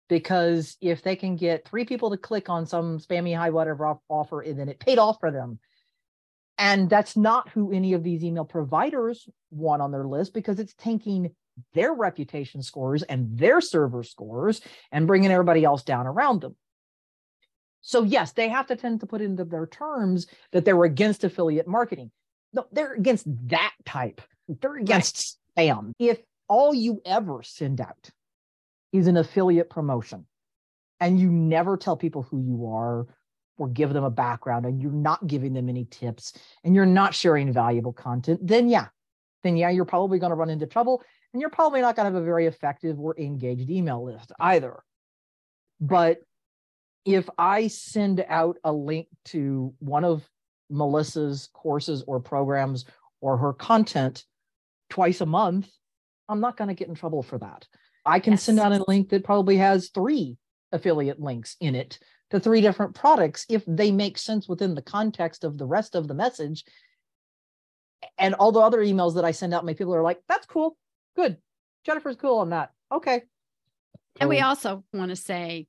[0.08, 4.40] because if they can get three people to click on some spammy high whatever offer
[4.40, 5.58] and then it paid off for them
[6.58, 10.74] and that's not who any of these email providers want on their list because it's
[10.74, 11.34] tanking
[11.74, 14.60] their reputation scores and their server scores
[14.92, 16.56] and bringing everybody else down around them.
[17.80, 21.68] So, yes, they have to tend to put into their terms that they're against affiliate
[21.68, 22.10] marketing.
[22.52, 24.20] No, they're against that type.
[24.48, 25.68] They're against right.
[25.68, 25.92] spam.
[25.98, 28.10] If all you ever send out
[28.92, 30.26] is an affiliate promotion
[31.00, 33.06] and you never tell people who you are
[33.58, 36.32] or give them a background and you're not giving them any tips
[36.64, 38.86] and you're not sharing valuable content, then yeah,
[39.42, 42.14] then yeah, you're probably going to run into trouble and you're probably not going to
[42.14, 44.82] have a very effective or engaged email list either.
[45.80, 46.18] But
[47.04, 50.28] if I send out a link to one of
[50.68, 52.84] Melissa's courses or programs
[53.20, 54.24] or her content
[54.90, 55.68] twice a month,
[56.28, 57.66] I'm not going to get in trouble for that.
[58.04, 58.42] I can yes.
[58.42, 60.36] send out a link that probably has three
[60.72, 61.98] affiliate links in it
[62.30, 66.08] to three different products if they make sense within the context of the rest of
[66.08, 66.64] the message.
[68.18, 70.76] And all the other emails that I send out, my people are like, that's cool.
[71.14, 71.36] Good.
[71.84, 72.70] Jennifer's cool on that.
[72.92, 73.22] Okay.
[74.18, 75.66] And we also want to say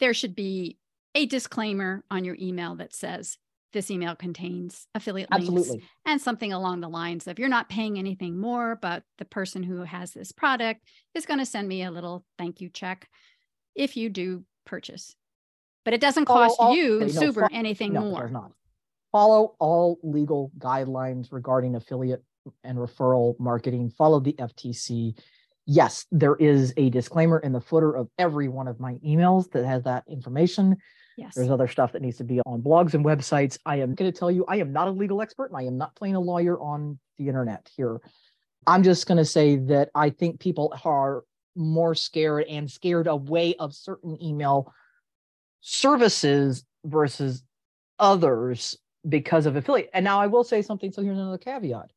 [0.00, 0.78] there should be
[1.14, 3.36] a disclaimer on your email that says
[3.72, 5.70] this email contains affiliate Absolutely.
[5.70, 9.62] links and something along the lines of you're not paying anything more, but the person
[9.62, 10.82] who has this product
[11.14, 13.08] is going to send me a little thank you check
[13.74, 15.14] if you do purchase
[15.88, 18.28] but it doesn't cost all, you, no, Super, fo- anything no, more.
[18.28, 18.52] not.
[19.10, 22.22] Follow all legal guidelines regarding affiliate
[22.62, 23.88] and referral marketing.
[23.88, 25.18] Follow the FTC.
[25.64, 29.64] Yes, there is a disclaimer in the footer of every one of my emails that
[29.64, 30.76] has that information.
[31.16, 31.34] Yes.
[31.34, 33.56] There's other stuff that needs to be on blogs and websites.
[33.64, 35.78] I am going to tell you, I am not a legal expert and I am
[35.78, 37.98] not playing a lawyer on the internet here.
[38.66, 41.24] I'm just going to say that I think people are
[41.56, 44.70] more scared and scared away of certain email
[45.60, 47.42] services versus
[47.98, 48.76] others
[49.08, 49.90] because of affiliate.
[49.92, 50.92] And now I will say something.
[50.92, 51.90] So here's another caveat.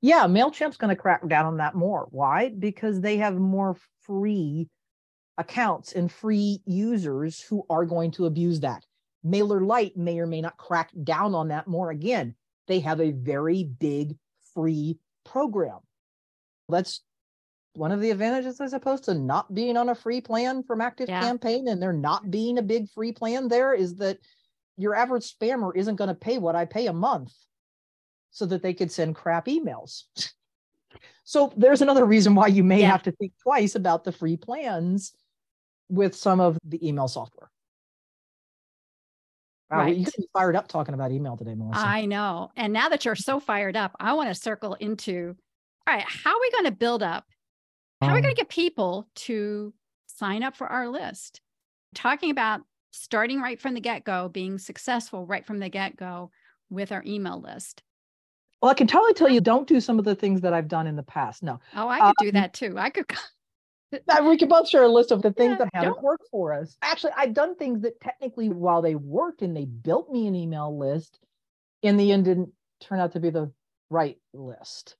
[0.00, 2.06] Yeah, MailChimp's going to crack down on that more.
[2.10, 2.50] Why?
[2.50, 4.68] Because they have more free
[5.36, 8.84] accounts and free users who are going to abuse that.
[9.24, 11.90] Mailer MailerLite may or may not crack down on that more.
[11.90, 12.34] Again,
[12.68, 14.16] they have a very big
[14.54, 15.78] free program.
[16.68, 17.02] That's
[17.78, 21.08] one of the advantages, I suppose, to not being on a free plan from Active
[21.08, 21.20] yeah.
[21.20, 24.18] Campaign and there not being a big free plan there is that
[24.76, 27.32] your average spammer isn't going to pay what I pay a month
[28.30, 30.02] so that they could send crap emails.
[31.24, 32.90] so there's another reason why you may yeah.
[32.90, 35.12] have to think twice about the free plans
[35.88, 37.50] with some of the email software.
[39.70, 39.96] Wow, right.
[39.96, 41.80] you me fired up talking about email today, Melissa.
[41.80, 42.50] I know.
[42.56, 45.36] And now that you're so fired up, I want to circle into
[45.86, 47.24] all right, how are we going to build up
[48.00, 49.72] how are we going to um, get people to
[50.06, 51.40] sign up for our list?
[51.94, 56.30] Talking about starting right from the get go, being successful right from the get go
[56.70, 57.82] with our email list.
[58.62, 60.86] Well, I can totally tell you don't do some of the things that I've done
[60.86, 61.42] in the past.
[61.42, 61.60] No.
[61.76, 62.74] Oh, I could um, do that too.
[62.76, 63.06] I could.
[64.24, 66.76] we could both share a list of the things yeah, that haven't worked for us.
[66.82, 70.76] Actually, I've done things that technically, while they worked and they built me an email
[70.76, 71.20] list,
[71.82, 73.50] in the end didn't turn out to be the
[73.90, 74.96] right list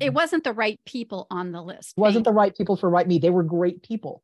[0.00, 1.94] it wasn't the right people on the list.
[1.96, 3.18] It Wasn't the right people for right Me.
[3.18, 4.22] They were great people.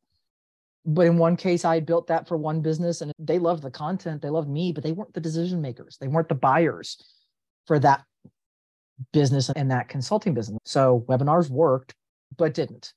[0.85, 4.21] But in one case, I built that for one business and they loved the content,
[4.21, 5.97] they loved me, but they weren't the decision makers.
[5.99, 6.97] They weren't the buyers.
[7.65, 8.03] for that
[9.11, 10.59] business and that consulting business.
[10.65, 11.93] So webinars worked,
[12.35, 12.93] but didn't.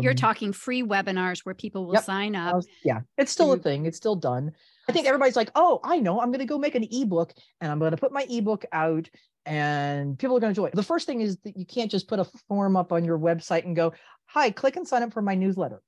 [0.00, 2.04] You're um, talking free webinars where people will yep.
[2.04, 2.54] sign up.
[2.54, 3.84] Was, yeah, it's still a thing.
[3.84, 4.52] It's still done.
[4.88, 6.20] I think everybody's like, oh, I know.
[6.20, 9.08] I'm going to go make an ebook and I'm going to put my ebook out
[9.44, 10.74] and people are going to enjoy it.
[10.74, 13.64] The first thing is that you can't just put a form up on your website
[13.64, 13.92] and go,
[14.26, 15.82] hi, click and sign up for my newsletter.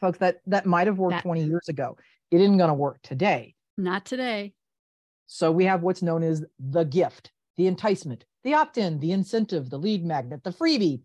[0.00, 1.96] Folks, that that might have worked that, 20 years ago.
[2.30, 3.54] It isn't going to work today.
[3.76, 4.54] Not today.
[5.26, 9.78] So we have what's known as the gift, the enticement, the opt-in, the incentive, the
[9.78, 11.02] lead magnet, the freebie.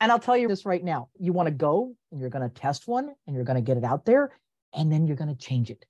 [0.00, 2.54] And I'll tell you this right now you want to go and you're going to
[2.54, 4.32] test one and you're going to get it out there
[4.72, 5.84] and then you're going to change it.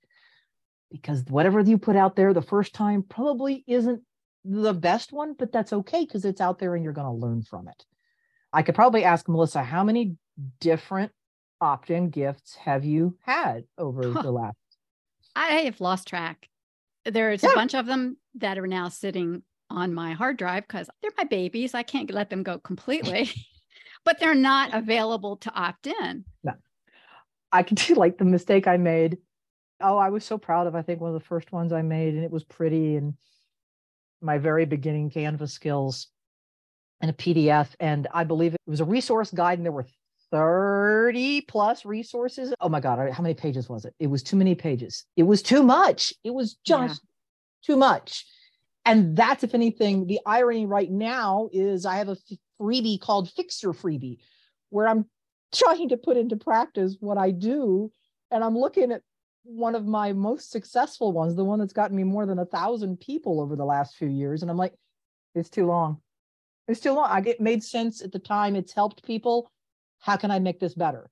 [0.91, 4.01] Because whatever you put out there the first time probably isn't
[4.45, 7.41] the best one, but that's okay because it's out there and you're going to learn
[7.41, 7.85] from it.
[8.53, 10.15] I could probably ask Melissa, how many
[10.59, 11.11] different
[11.59, 14.21] opt in gifts have you had over huh.
[14.21, 14.55] the last?
[15.35, 16.47] I have lost track.
[17.05, 17.51] There's yeah.
[17.51, 21.23] a bunch of them that are now sitting on my hard drive because they're my
[21.23, 21.73] babies.
[21.73, 23.29] I can't let them go completely.
[24.05, 26.23] but they're not available to opt in.
[26.43, 26.53] No.
[27.51, 29.17] I can see like the mistake I made.
[29.81, 32.13] Oh, I was so proud of I think one of the first ones I made
[32.13, 33.15] and it was pretty and
[34.21, 36.07] my very beginning Canvas skills
[37.01, 37.69] and a PDF.
[37.79, 39.87] And I believe it was a resource guide and there were
[40.31, 42.53] 30 plus resources.
[42.59, 43.93] Oh my God, how many pages was it?
[43.99, 45.05] It was too many pages.
[45.15, 46.13] It was too much.
[46.23, 47.73] It was just yeah.
[47.73, 48.25] too much.
[48.85, 52.17] And that's, if anything, the irony right now is I have a
[52.61, 54.19] freebie called Fix Your Freebie,
[54.69, 55.05] where I'm
[55.53, 57.91] trying to put into practice what I do.
[58.29, 59.01] And I'm looking at
[59.45, 62.99] one of my most successful ones, the one that's gotten me more than a thousand
[62.99, 64.41] people over the last few years.
[64.41, 64.73] And I'm like,
[65.33, 66.01] it's too long.
[66.67, 67.07] It's too long.
[67.09, 68.55] I, get made sense at the time.
[68.55, 69.51] It's helped people.
[69.99, 71.09] How can I make this better?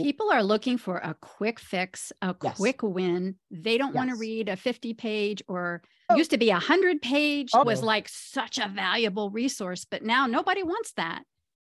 [0.00, 2.56] People are looking for a quick fix, a yes.
[2.56, 3.36] quick win.
[3.50, 3.96] They don't yes.
[3.96, 6.16] want to read a 50 page or oh.
[6.16, 7.64] used to be a 100 page oh.
[7.64, 11.22] was like such a valuable resource, but now nobody wants that.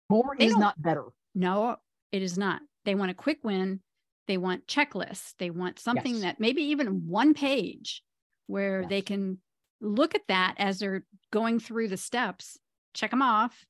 [0.09, 1.05] More they is not better.
[1.35, 1.77] No,
[2.11, 2.61] it is not.
[2.85, 3.81] They want a quick win.
[4.27, 5.33] They want checklists.
[5.37, 6.23] They want something yes.
[6.23, 8.03] that maybe even one page
[8.47, 8.89] where yes.
[8.89, 9.39] they can
[9.81, 12.57] look at that as they're going through the steps,
[12.93, 13.65] check them off,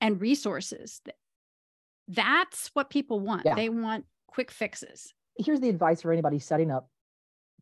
[0.00, 1.00] and resources
[2.08, 3.42] that's what people want.
[3.44, 3.54] Yeah.
[3.54, 5.12] They want quick fixes.
[5.38, 6.88] Here's the advice for anybody setting up.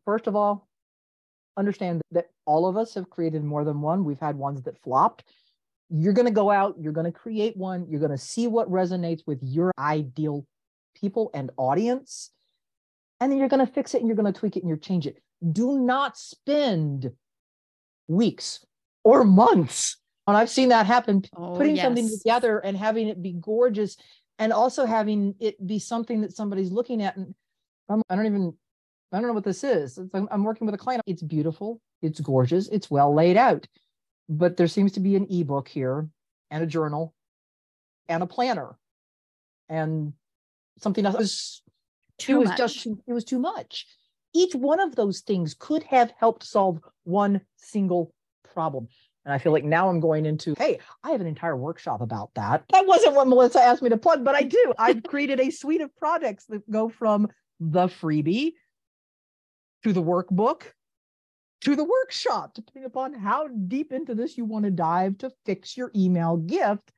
[0.05, 0.67] First of all,
[1.57, 4.03] understand that all of us have created more than one.
[4.03, 5.23] We've had ones that flopped.
[5.89, 8.69] You're going to go out, you're going to create one, you're going to see what
[8.71, 10.45] resonates with your ideal
[10.95, 12.31] people and audience.
[13.19, 14.77] And then you're going to fix it and you're going to tweak it and you're
[14.77, 15.17] change it.
[15.51, 17.11] Do not spend
[18.07, 18.65] weeks
[19.03, 19.97] or months.
[20.27, 21.85] And I've seen that happen, oh, putting yes.
[21.85, 23.97] something together and having it be gorgeous
[24.39, 27.35] and also having it be something that somebody's looking at and
[27.89, 28.53] I'm, I do not even
[29.11, 29.99] I don't know what this is.
[30.13, 31.03] Like I'm working with a client.
[31.05, 31.81] It's beautiful.
[32.01, 32.69] It's gorgeous.
[32.69, 33.67] It's well laid out.
[34.29, 36.07] But there seems to be an ebook here
[36.49, 37.13] and a journal
[38.07, 38.77] and a planner
[39.67, 40.13] and
[40.81, 41.15] something else.
[41.15, 41.61] It was,
[42.17, 42.57] too it was much.
[42.57, 43.87] just it was too much.
[44.33, 48.13] Each one of those things could have helped solve one single
[48.53, 48.87] problem.
[49.25, 52.33] And I feel like now I'm going into, hey, I have an entire workshop about
[52.35, 52.63] that.
[52.71, 54.73] That wasn't what Melissa asked me to plug, but I do.
[54.79, 57.27] I've created a suite of projects that go from
[57.59, 58.53] the freebie
[59.83, 60.63] to the workbook
[61.61, 65.77] to the workshop, depending upon how deep into this you want to dive to fix
[65.77, 66.91] your email gift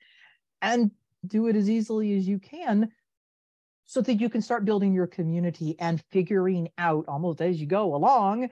[0.61, 0.91] and
[1.27, 2.89] do it as easily as you can
[3.85, 7.95] so that you can start building your community and figuring out almost as you go
[7.95, 8.49] along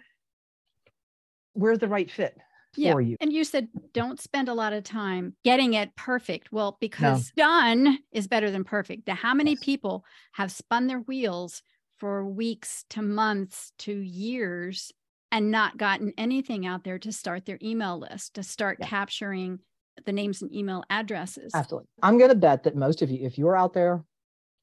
[1.54, 2.38] where's the right fit
[2.76, 2.91] yeah.
[2.91, 3.17] for you.
[3.20, 6.52] And you said don't spend a lot of time getting it perfect.
[6.52, 7.44] Well, because no.
[7.44, 9.06] done is better than perfect.
[9.06, 9.63] The, how many yes.
[9.63, 11.62] people have spun their wheels
[11.98, 14.91] for weeks to months to years
[15.32, 18.88] and not gotten anything out there to start their email list, to start yeah.
[18.88, 19.60] capturing
[20.06, 21.52] the names and email addresses?
[21.54, 21.88] Absolutely.
[22.02, 24.04] I'm going to bet that most of you, if you're out there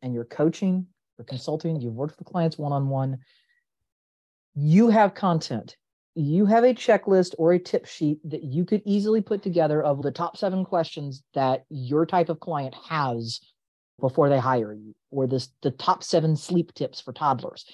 [0.03, 0.87] and you're coaching
[1.19, 3.19] or consulting, you've worked with clients one on one,
[4.55, 5.77] you have content
[6.19, 10.03] you have a checklist or a tip sheet that you could easily put together of
[10.03, 13.41] the top seven questions that your type of client has
[14.01, 17.65] before they hire you, or this the top seven sleep tips for toddlers.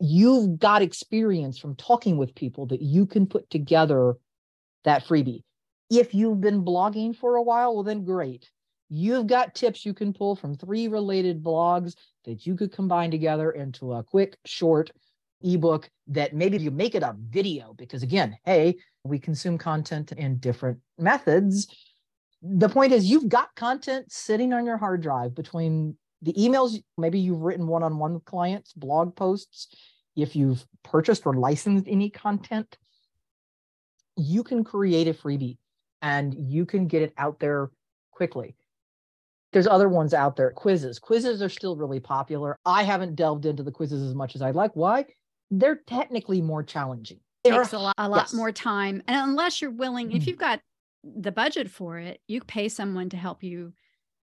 [0.00, 4.16] You've got experience from talking with people that you can put together
[4.84, 5.42] that freebie.
[5.90, 8.50] If you've been blogging for a while, well, then great.
[8.96, 13.50] You've got tips you can pull from three related blogs that you could combine together
[13.50, 14.92] into a quick, short
[15.42, 20.38] ebook that maybe you make it a video because again hey we consume content in
[20.38, 21.66] different methods
[22.40, 27.18] the point is you've got content sitting on your hard drive between the emails maybe
[27.18, 29.68] you've written one-on-one clients blog posts
[30.16, 32.78] if you've purchased or licensed any content
[34.16, 35.58] you can create a freebie
[36.00, 37.70] and you can get it out there
[38.14, 38.54] quickly.
[39.54, 40.50] There's other ones out there.
[40.50, 40.98] Quizzes.
[40.98, 42.58] Quizzes are still really popular.
[42.66, 44.72] I haven't delved into the quizzes as much as I'd like.
[44.74, 45.06] Why?
[45.50, 47.20] They're technically more challenging.
[47.44, 48.34] It takes a lot, a lot yes.
[48.34, 49.02] more time.
[49.06, 50.16] And unless you're willing, mm-hmm.
[50.16, 50.60] if you've got
[51.04, 53.72] the budget for it, you pay someone to help you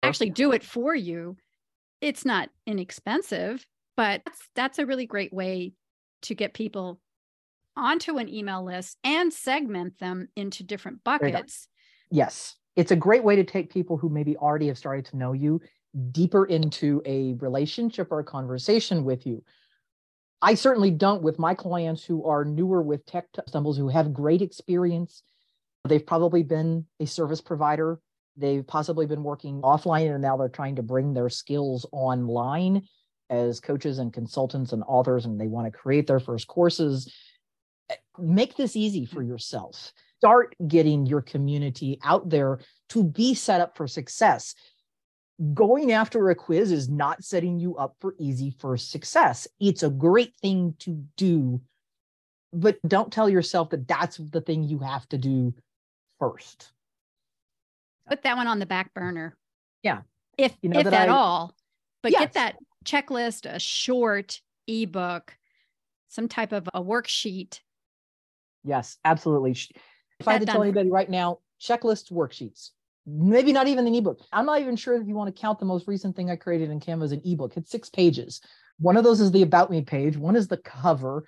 [0.02, 1.36] actually do it for you.
[2.00, 3.64] It's not inexpensive,
[3.96, 5.72] but that's, that's a really great way
[6.22, 7.00] to get people
[7.76, 11.68] onto an email list and segment them into different buckets.
[12.10, 12.56] Yes.
[12.76, 15.60] It's a great way to take people who maybe already have started to know you
[16.10, 19.44] deeper into a relationship or a conversation with you.
[20.40, 24.42] I certainly don't with my clients who are newer with tech stumbles, who have great
[24.42, 25.22] experience.
[25.86, 28.00] They've probably been a service provider.
[28.36, 32.82] They've possibly been working offline and now they're trying to bring their skills online
[33.28, 37.12] as coaches and consultants and authors, and they want to create their first courses
[38.18, 39.92] make this easy for yourself.
[40.18, 44.54] Start getting your community out there to be set up for success.
[45.54, 49.48] Going after a quiz is not setting you up for easy for success.
[49.58, 51.60] It's a great thing to do,
[52.52, 55.54] but don't tell yourself that that's the thing you have to do
[56.20, 56.70] first.
[58.08, 59.36] Put that one on the back burner.
[59.82, 60.02] Yeah.
[60.38, 61.54] If you know if at I, all.
[62.02, 62.20] But yes.
[62.20, 65.36] get that checklist, a short ebook,
[66.08, 67.60] some type of a worksheet
[68.64, 69.52] Yes, absolutely.
[70.20, 72.70] If I had to tell anybody right now, checklists, worksheets,
[73.06, 74.20] maybe not even an ebook.
[74.32, 76.70] I'm not even sure if you want to count the most recent thing I created
[76.70, 77.56] in Canva as an ebook.
[77.56, 78.40] It's six pages.
[78.78, 81.24] One of those is the about me page, one is the cover,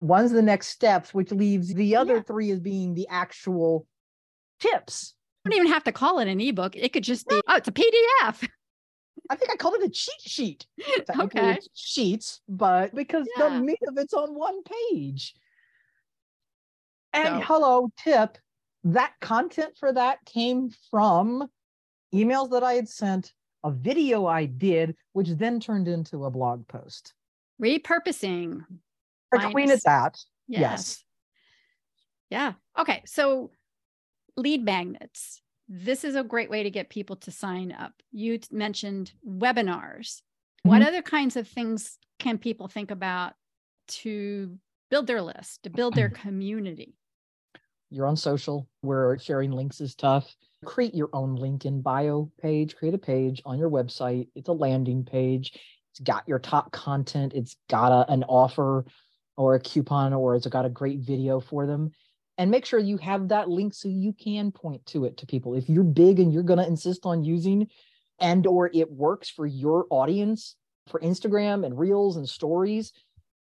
[0.00, 2.22] one's the next steps, which leaves the other yeah.
[2.22, 3.86] three as being the actual
[4.60, 5.14] tips.
[5.44, 6.74] You don't even have to call it an ebook.
[6.76, 8.48] It could just be, oh, it's a PDF.
[9.28, 10.66] I think I called it a cheat sheet.
[11.20, 11.58] okay.
[11.74, 13.48] sheets, but because yeah.
[13.48, 15.34] the meat of it's on one page.
[17.12, 17.46] And so.
[17.46, 18.38] hello, tip
[18.86, 21.48] that content for that came from
[22.14, 23.32] emails that I had sent,
[23.64, 27.12] a video I did, which then turned into a blog post.
[27.60, 28.64] Repurposing.
[29.50, 30.16] Queen at that.
[30.46, 30.60] Yes.
[30.60, 31.04] yes.
[32.30, 32.52] Yeah.
[32.78, 33.02] Okay.
[33.06, 33.50] So
[34.36, 35.42] lead magnets.
[35.68, 37.92] This is a great way to get people to sign up.
[38.12, 40.20] You mentioned webinars.
[40.62, 40.68] Mm-hmm.
[40.68, 43.34] What other kinds of things can people think about
[43.88, 44.58] to
[44.90, 46.28] build their list, to build their mm-hmm.
[46.28, 46.94] community?
[47.90, 50.34] you're on social where sharing links is tough.
[50.64, 54.28] Create your own link in bio page, create a page on your website.
[54.34, 55.52] It's a landing page.
[55.92, 57.32] It's got your top content.
[57.34, 58.84] It's got a, an offer
[59.36, 61.92] or a coupon or it's got a great video for them.
[62.38, 65.54] And make sure you have that link so you can point to it to people.
[65.54, 67.68] If you're big and you're going to insist on using
[68.18, 70.56] and or it works for your audience
[70.88, 72.92] for Instagram and reels and stories,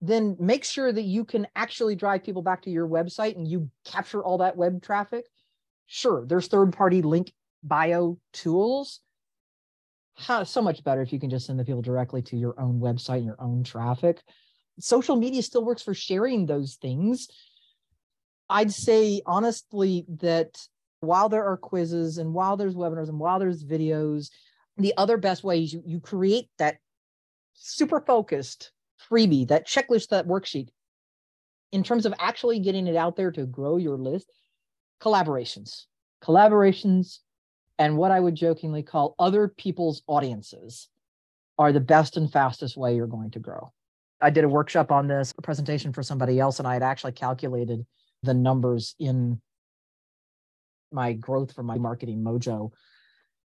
[0.00, 3.70] then make sure that you can actually drive people back to your website and you
[3.84, 5.24] capture all that web traffic.
[5.86, 7.32] Sure, there's third party link
[7.62, 9.00] bio tools.
[10.44, 13.18] So much better if you can just send the people directly to your own website
[13.18, 14.22] and your own traffic.
[14.78, 17.28] Social media still works for sharing those things.
[18.48, 20.56] I'd say honestly that
[21.00, 24.30] while there are quizzes and while there's webinars and while there's videos,
[24.76, 26.78] the other best way is you, you create that
[27.54, 28.72] super focused
[29.10, 30.68] freebie, that checklist, that worksheet,
[31.72, 34.30] in terms of actually getting it out there to grow your list,
[35.00, 35.84] collaborations,
[36.22, 37.18] collaborations,
[37.78, 40.88] and what I would jokingly call other people's audiences
[41.58, 43.72] are the best and fastest way you're going to grow.
[44.20, 47.12] I did a workshop on this, a presentation for somebody else, and I had actually
[47.12, 47.84] calculated
[48.22, 49.40] the numbers in
[50.90, 52.72] my growth for my marketing mojo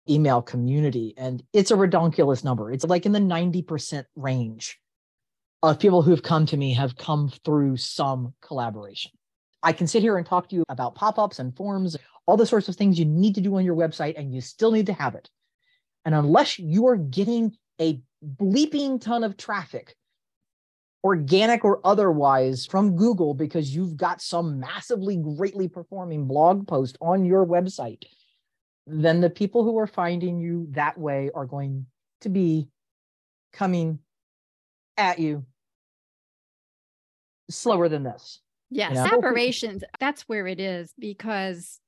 [0.09, 1.15] email community.
[1.17, 2.73] And it's a redonkulous number.
[2.73, 4.79] It's like in the 90% range
[5.63, 9.11] of people who've come to me have come through some collaboration.
[9.63, 11.97] I can sit here and talk to you about pop ups and forms,
[12.27, 14.71] all the sorts of things you need to do on your website, and you still
[14.71, 15.29] need to have it.
[16.05, 19.97] And unless you are getting a bleeping ton of traffic,
[21.03, 27.25] organic or otherwise, from Google because you've got some massively greatly performing blog post on
[27.25, 28.05] your website,
[28.87, 31.87] then the people who are finding you that way are going
[32.21, 32.69] to be
[33.53, 33.99] coming
[34.99, 35.45] at you
[37.51, 38.41] slower than this.
[38.71, 39.07] Yes, you know?
[39.09, 41.81] separations, that's where it is because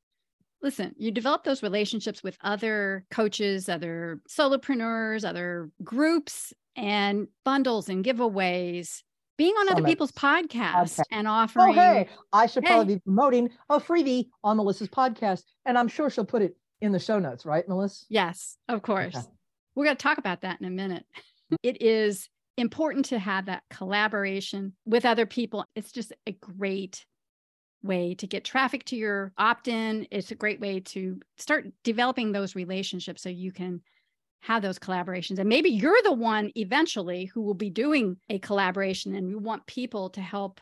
[0.63, 8.05] listen, you develop those relationships with other coaches, other solopreneurs, other groups, and bundles and
[8.05, 9.03] giveaways.
[9.37, 9.81] Being on Summits.
[9.81, 11.03] other people's podcasts okay.
[11.11, 11.71] and oh, offering.
[11.71, 12.75] Oh, hey, I should hey.
[12.75, 16.93] probably be promoting a freebie on Melissa's podcast, and I'm sure she'll put it in
[16.93, 18.05] the show notes, right, Melissa?
[18.11, 19.17] Yes, of course.
[19.17, 19.27] Okay.
[19.75, 21.05] We're going to talk about that in a minute.
[21.65, 22.29] It is
[22.61, 25.65] important to have that collaboration with other people.
[25.75, 27.05] It's just a great
[27.83, 30.07] way to get traffic to your opt in.
[30.11, 33.81] It's a great way to start developing those relationships so you can
[34.43, 35.39] have those collaborations.
[35.39, 39.67] And maybe you're the one eventually who will be doing a collaboration and you want
[39.67, 40.61] people to help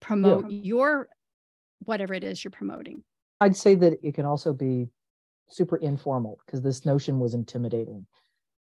[0.00, 0.60] promote yeah.
[0.62, 1.08] your
[1.84, 3.02] whatever it is you're promoting.
[3.40, 4.88] I'd say that it can also be
[5.48, 8.06] super informal because this notion was intimidating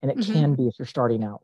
[0.02, 0.32] and it mm-hmm.
[0.32, 1.42] can be if you're starting out.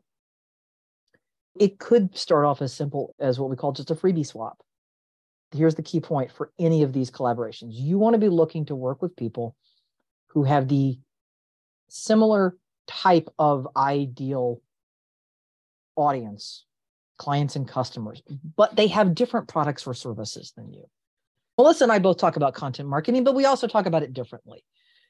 [1.59, 4.61] It could start off as simple as what we call just a freebie swap.
[5.51, 8.75] Here's the key point for any of these collaborations you want to be looking to
[8.75, 9.55] work with people
[10.29, 10.97] who have the
[11.89, 14.61] similar type of ideal
[15.95, 16.65] audience,
[17.17, 18.47] clients and customers, mm-hmm.
[18.55, 20.85] but they have different products or services than you.
[21.57, 24.63] Melissa and I both talk about content marketing, but we also talk about it differently.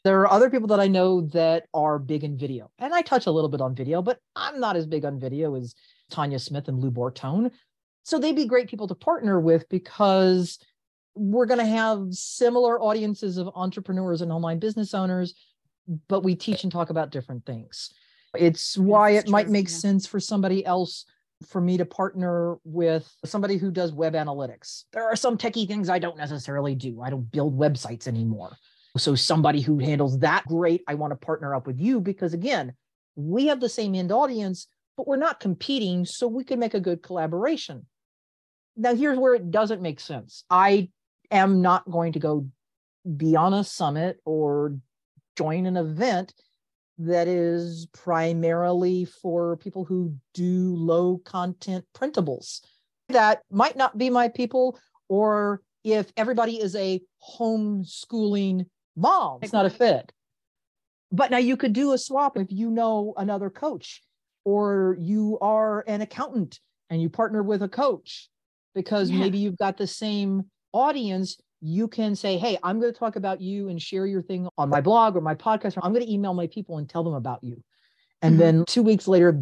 [0.03, 3.25] There are other people that I know that are big in video, and I touch
[3.25, 5.73] a little bit on video, but I'm not as big on video as
[6.13, 7.51] Tanya Smith and Lou Bortone.
[8.03, 10.59] So they'd be great people to partner with because
[11.15, 15.33] we're going to have similar audiences of entrepreneurs and online business owners
[16.07, 17.91] but we teach and talk about different things.
[18.35, 19.75] It's why it might make yeah.
[19.75, 21.05] sense for somebody else
[21.47, 24.83] for me to partner with somebody who does web analytics.
[24.93, 27.01] There are some techie things I don't necessarily do.
[27.01, 28.55] I don't build websites anymore.
[28.97, 32.73] So somebody who handles that great, I want to partner up with you because again,
[33.15, 34.67] we have the same end audience,
[34.97, 37.85] but we're not competing, so we can make a good collaboration.
[38.75, 40.43] Now here's where it doesn't make sense.
[40.49, 40.89] I
[41.31, 42.47] am not going to go
[43.17, 44.77] be on a summit or
[45.35, 46.33] join an event
[46.99, 52.61] that is primarily for people who do low content printables.
[53.09, 54.79] That might not be my people,
[55.09, 57.01] or if everybody is a
[57.37, 60.11] homeschooling mom, it's not a fit.
[61.11, 64.01] But now you could do a swap if you know another coach,
[64.45, 68.29] or you are an accountant and you partner with a coach
[68.75, 69.19] because yeah.
[69.19, 73.39] maybe you've got the same audience you can say, Hey, I'm going to talk about
[73.39, 75.77] you and share your thing on my blog or my podcast.
[75.77, 77.63] Or I'm going to email my people and tell them about you.
[78.21, 78.39] And mm-hmm.
[78.39, 79.41] then two weeks later,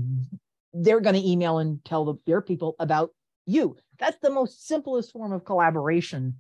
[0.72, 3.10] they're going to email and tell the, their people about
[3.48, 3.76] you.
[3.98, 6.36] That's the most simplest form of collaboration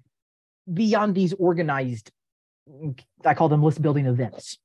[0.72, 2.12] beyond these organized,
[3.26, 4.60] I call them list building events.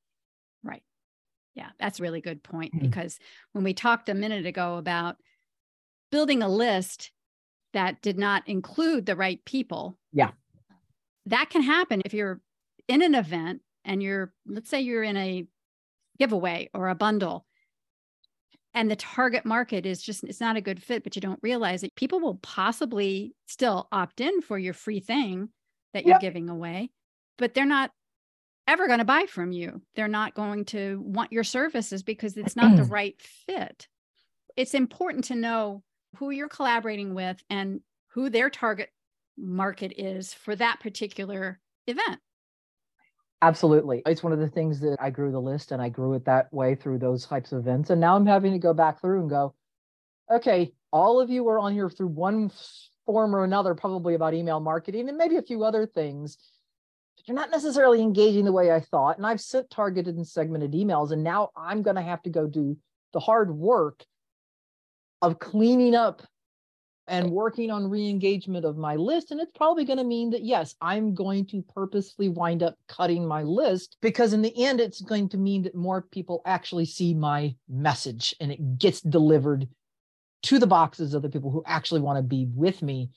[1.56, 2.86] Yeah, that's a really good point mm-hmm.
[2.86, 3.18] because
[3.52, 5.16] when we talked a minute ago about
[6.12, 7.10] building a list
[7.72, 9.98] that did not include the right people.
[10.12, 10.30] Yeah
[11.26, 12.40] that can happen if you're
[12.88, 15.46] in an event and you're, let's say you're in a
[16.18, 17.44] giveaway or a bundle
[18.72, 21.82] and the target market is just it's not a good fit but you don't realize
[21.82, 25.50] it people will possibly still opt in for your free thing
[25.92, 26.22] that you're yep.
[26.22, 26.90] giving away
[27.36, 27.90] but they're not
[28.66, 32.56] ever going to buy from you they're not going to want your services because it's
[32.56, 33.88] not the right fit
[34.56, 35.82] it's important to know
[36.16, 38.90] who you're collaborating with and who their target
[39.36, 42.20] market is for that particular event.
[43.42, 44.02] Absolutely.
[44.06, 46.50] It's one of the things that I grew the list and I grew it that
[46.52, 47.90] way through those types of events.
[47.90, 49.54] And now I'm having to go back through and go,
[50.32, 52.50] okay, all of you are on here through one
[53.04, 56.38] form or another, probably about email marketing and maybe a few other things.
[57.24, 59.16] You're not necessarily engaging the way I thought.
[59.16, 61.10] And I've sent targeted and segmented emails.
[61.10, 62.76] And now I'm going to have to go do
[63.12, 64.04] the hard work
[65.22, 66.22] of cleaning up
[67.08, 70.74] and working on re-engagement of my list and it's probably going to mean that yes
[70.80, 75.28] i'm going to purposely wind up cutting my list because in the end it's going
[75.28, 79.68] to mean that more people actually see my message and it gets delivered
[80.42, 83.10] to the boxes of the people who actually want to be with me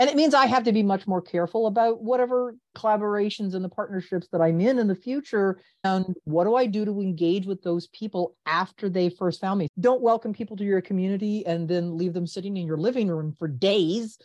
[0.00, 3.68] and it means I have to be much more careful about whatever collaborations and the
[3.68, 5.60] partnerships that I'm in in the future.
[5.84, 9.68] And what do I do to engage with those people after they first found me?
[9.78, 13.36] Don't welcome people to your community and then leave them sitting in your living room
[13.38, 14.18] for days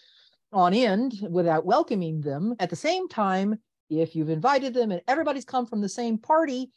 [0.51, 2.55] on end without welcoming them.
[2.59, 3.59] At the same time,
[3.91, 6.71] if you've invited them and everybody's come from the same party,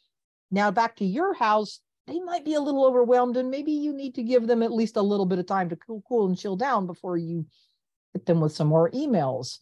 [0.51, 4.13] now back to your house, they might be a little overwhelmed and maybe you need
[4.15, 6.55] to give them at least a little bit of time to cool, cool and chill
[6.55, 7.45] down before you
[8.25, 9.57] them with some more emails.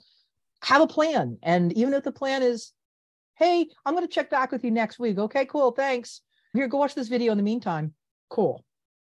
[0.64, 1.38] Have a plan.
[1.42, 2.72] And even if the plan is,
[3.38, 5.18] hey, I'm going to check back with you next week.
[5.18, 5.72] Okay, cool.
[5.72, 6.22] Thanks.
[6.54, 7.94] Here, go watch this video in the meantime.
[8.30, 8.64] Cool.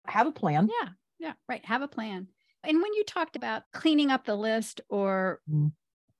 [0.07, 0.69] Have a plan.
[0.81, 0.89] Yeah.
[1.19, 1.33] Yeah.
[1.47, 1.63] Right.
[1.65, 2.27] Have a plan.
[2.63, 5.67] And when you talked about cleaning up the list or mm-hmm.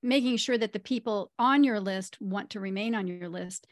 [0.02, 3.66] making sure that the people on your list want to remain on your list,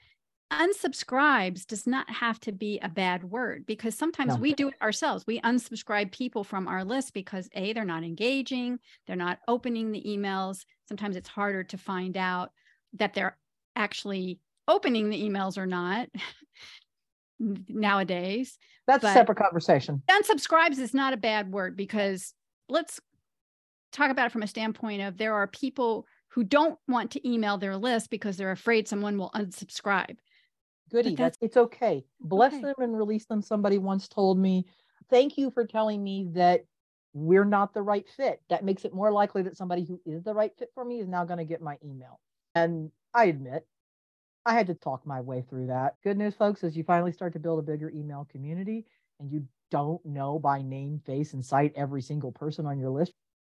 [0.55, 4.41] unsubscribes does not have to be a bad word because sometimes no.
[4.41, 5.27] we do it ourselves.
[5.27, 10.03] We unsubscribe people from our list because A, they're not engaging, they're not opening the
[10.07, 10.65] emails.
[10.89, 12.51] Sometimes it's harder to find out
[12.95, 13.37] that they're
[13.77, 16.09] actually opening the emails or not
[17.39, 18.59] nowadays.
[18.87, 20.03] That's but a separate conversation.
[20.11, 22.35] Unsubscribes is not a bad word because
[22.69, 23.01] let's
[23.93, 27.59] talk about it from a standpoint of there are people who don't want to email
[27.59, 30.17] their list because they're afraid someone will unsubscribe.
[30.95, 32.05] Goody, that's, it's okay.
[32.21, 32.63] Bless okay.
[32.63, 33.43] them and release them.
[33.43, 34.67] Somebody once told me,
[35.11, 36.65] Thank you for telling me that
[37.13, 38.41] we're not the right fit.
[38.49, 41.09] That makes it more likely that somebody who is the right fit for me is
[41.09, 42.21] now going to get my email.
[42.55, 43.67] And I admit,
[44.47, 45.97] I had to talk my way through that.
[46.03, 48.87] Good news, folks, is you finally start to build a bigger email community
[49.21, 53.13] and you don't know by name, face, and sight every single person on your list.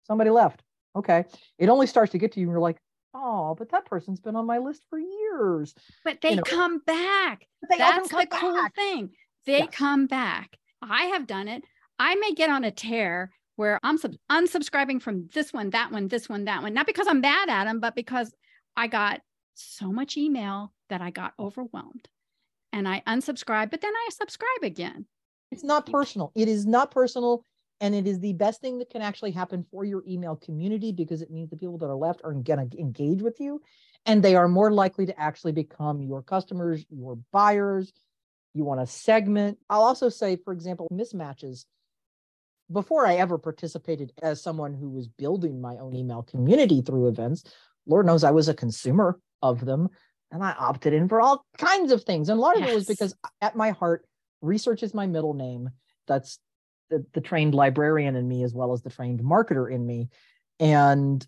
[0.05, 0.62] Somebody left.
[0.97, 1.24] Okay.
[1.59, 2.78] It only starts to get to you and you're like,
[3.17, 5.75] oh, but that person's been on my list for years.
[6.05, 7.47] But they you know, come back.
[7.69, 8.75] They That's the cool back.
[8.75, 9.11] thing.
[9.47, 9.69] They yes.
[9.73, 10.57] come back.
[10.83, 11.64] I have done it.
[11.99, 16.09] I may get on a tear where I'm sub- unsubscribing from this one, that one,
[16.09, 18.33] this one, that one, not because I'm bad at them, but because
[18.77, 19.21] I got
[19.55, 22.09] so much email that I got overwhelmed
[22.73, 25.07] and I unsubscribe, but then I subscribe again.
[25.51, 26.33] It's not personal.
[26.35, 27.43] It is not personal.
[27.81, 31.20] And it is the best thing that can actually happen for your email community because
[31.20, 33.61] it means the people that are left are going to engage with you
[34.07, 37.93] and they are more likely to actually become your customers, your buyers.
[38.55, 39.59] You want to segment.
[39.68, 41.66] I'll also say, for example, mismatches.
[42.72, 47.45] Before I ever participated as someone who was building my own email community through events,
[47.87, 49.91] Lord knows I was a consumer of them
[50.33, 52.29] and I opted in for all kinds of things.
[52.29, 52.70] And a lot of yes.
[52.70, 54.07] it was because uh, at my heart,
[54.41, 55.70] research is my middle name.
[56.07, 56.39] That's
[56.91, 60.09] the, the trained librarian in me as well as the trained marketer in me.
[60.61, 61.26] And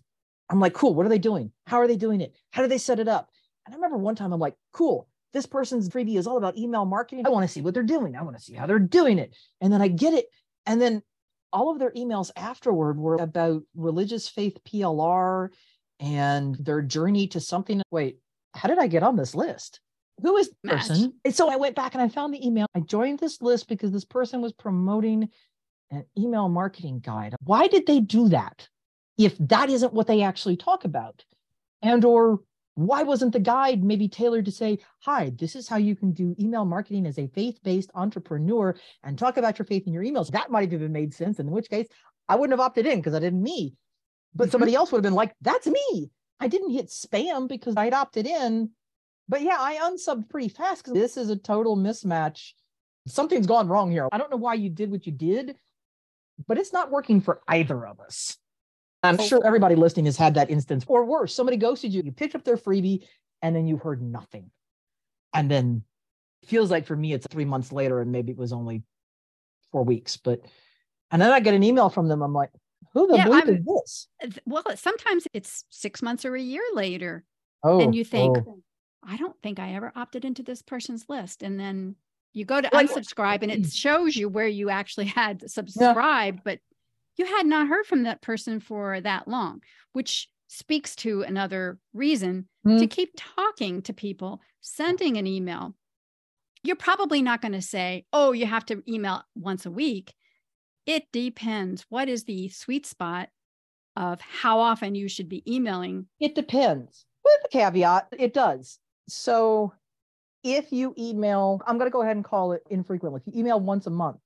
[0.49, 1.51] I'm like, cool, what are they doing?
[1.67, 2.35] How are they doing it?
[2.51, 3.29] How do they set it up?
[3.65, 6.85] And I remember one time I'm like, cool, this person's freebie is all about email
[6.85, 7.25] marketing.
[7.25, 8.15] I want to see what they're doing.
[8.15, 9.35] I want to see how they're doing it.
[9.61, 10.25] And then I get it.
[10.65, 11.03] And then
[11.53, 15.49] all of their emails afterward were about religious faith PLR
[15.99, 17.81] and their journey to something.
[17.91, 18.19] Wait,
[18.53, 19.79] how did I get on this list?
[20.21, 21.13] Who is the person?
[21.23, 22.65] And so I went back and I found the email.
[22.75, 25.29] I joined this list because this person was promoting
[25.91, 27.35] an email marketing guide.
[27.43, 28.67] Why did they do that
[29.17, 31.23] if that isn't what they actually talk about?
[31.81, 32.41] And or
[32.75, 36.35] why wasn't the guide maybe tailored to say, hi, this is how you can do
[36.39, 40.31] email marketing as a faith-based entrepreneur and talk about your faith in your emails?
[40.31, 41.87] That might have even made sense, in which case
[42.27, 43.75] I wouldn't have opted in because I didn't me.
[44.33, 44.51] But mm-hmm.
[44.51, 46.11] somebody else would have been like, that's me.
[46.39, 48.69] I didn't hit spam because I'd opted in.
[49.27, 52.53] But yeah, I unsubbed pretty fast because this is a total mismatch.
[53.07, 54.07] Something's gone wrong here.
[54.11, 55.55] I don't know why you did what you did,
[56.47, 58.37] but it's not working for either of us.
[59.03, 59.23] I'm oh.
[59.23, 62.43] sure everybody listening has had that instance, or worse, somebody ghosted you, you picked up
[62.43, 63.05] their freebie,
[63.41, 64.51] and then you heard nothing.
[65.33, 65.83] And then
[66.45, 68.83] feels like for me, it's three months later, and maybe it was only
[69.71, 70.17] four weeks.
[70.17, 70.41] But
[71.11, 72.21] and then I get an email from them.
[72.21, 72.49] I'm like,
[72.93, 74.39] who the yeah, is this?
[74.45, 77.23] Well, sometimes it's six months or a year later.
[77.63, 78.61] Oh, and you think, oh.
[79.03, 81.43] I don't think I ever opted into this person's list.
[81.43, 81.95] And then
[82.33, 83.73] you go to like, unsubscribe and it mm.
[83.73, 86.41] shows you where you actually had subscribed, yeah.
[86.43, 86.59] but
[87.17, 89.61] you had not heard from that person for that long,
[89.93, 92.79] which speaks to another reason mm-hmm.
[92.79, 95.75] to keep talking to people, sending an email.
[96.63, 100.13] You're probably not going to say, oh, you have to email once a week.
[100.85, 101.85] It depends.
[101.89, 103.29] What is the sweet spot
[103.95, 106.07] of how often you should be emailing?
[106.19, 107.05] It depends.
[107.23, 108.79] With a caveat, it does.
[109.07, 109.73] So
[110.43, 113.21] if you email, I'm going to go ahead and call it infrequently.
[113.25, 114.19] If you email once a month,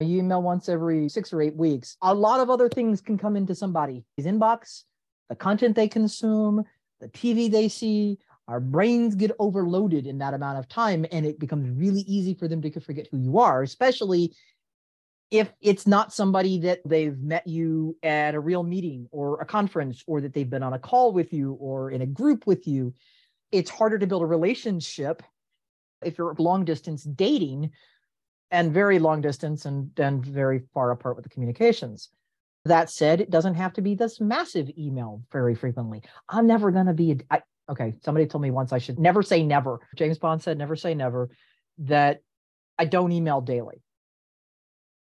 [0.00, 3.36] you email once every six or eight weeks, a lot of other things can come
[3.36, 4.82] into somebody's inbox,
[5.28, 6.64] the content they consume,
[7.00, 8.18] the TV they see.
[8.46, 12.46] Our brains get overloaded in that amount of time, and it becomes really easy for
[12.46, 14.34] them to forget who you are, especially
[15.30, 20.04] if it's not somebody that they've met you at a real meeting or a conference
[20.06, 22.92] or that they've been on a call with you or in a group with you
[23.50, 25.22] it's harder to build a relationship
[26.04, 27.70] if you're long distance dating
[28.50, 32.10] and very long distance and, and very far apart with the communications.
[32.66, 36.02] That said, it doesn't have to be this massive email very frequently.
[36.28, 39.22] I'm never going to be, a, I, okay, somebody told me once I should never
[39.22, 39.80] say never.
[39.96, 41.30] James Bond said, never say never,
[41.78, 42.20] that
[42.78, 43.82] I don't email daily.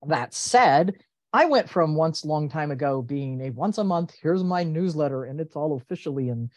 [0.08, 0.96] That said,
[1.34, 5.26] I went from once long time ago being a once a month, here's my newsletter,
[5.26, 6.50] and it's all officially and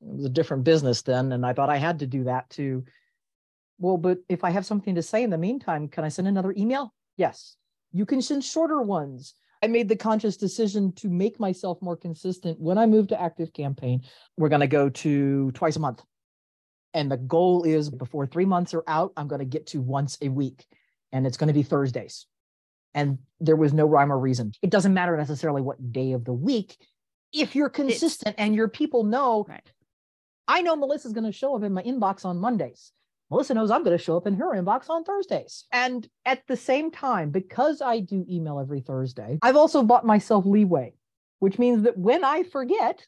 [0.00, 2.84] it was a different business then and i thought i had to do that too
[3.78, 6.54] well but if i have something to say in the meantime can i send another
[6.56, 6.94] email?
[7.16, 7.56] Yes.
[7.92, 9.34] You can send shorter ones.
[9.62, 14.04] I made the conscious decision to make myself more consistent when i moved to ActiveCampaign.
[14.36, 16.02] We're going to go to twice a month.
[16.94, 20.18] And the goal is before three months are out i'm going to get to once
[20.22, 20.64] a week
[21.12, 22.26] and it's going to be thursdays.
[22.94, 24.52] And there was no rhyme or reason.
[24.62, 26.76] It doesn't matter necessarily what day of the week.
[27.32, 29.70] If you're consistent it's, and your people know right.
[30.46, 32.92] I know Melissa's going to show up in my inbox on Mondays.
[33.30, 35.66] Melissa knows I'm going to show up in her inbox on Thursdays.
[35.70, 40.46] And at the same time, because I do email every Thursday, I've also bought myself
[40.46, 40.94] leeway,
[41.40, 43.06] which means that when I forget,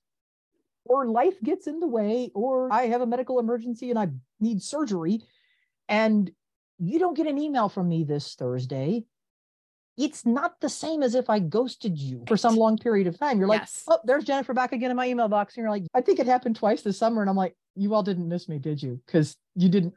[0.85, 4.09] or life gets in the way, or I have a medical emergency and I
[4.41, 5.23] need surgery,
[5.89, 6.31] and
[6.79, 9.05] you don't get an email from me this Thursday,
[9.97, 13.39] it's not the same as if I ghosted you for some long period of time.
[13.39, 13.85] You're like, Yes.
[13.89, 15.57] oh, there's Jennifer back again in my email box.
[15.57, 17.21] And you're like, I think it happened twice this summer.
[17.21, 19.01] And I'm like, you all didn't miss me, did you?
[19.05, 19.93] Because you didn't,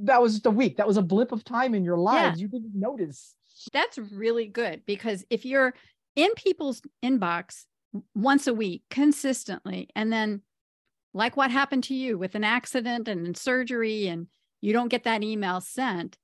[0.00, 0.76] that was just a week.
[0.76, 2.40] That was a blip of time in your lives.
[2.40, 3.34] You didn't notice.
[3.72, 5.74] That's really good because if you're
[6.16, 7.64] in people's inbox
[8.14, 10.42] once a week consistently, and then
[11.12, 14.26] like what happened to you with an accident and surgery, and
[14.60, 16.16] you don't get that email sent,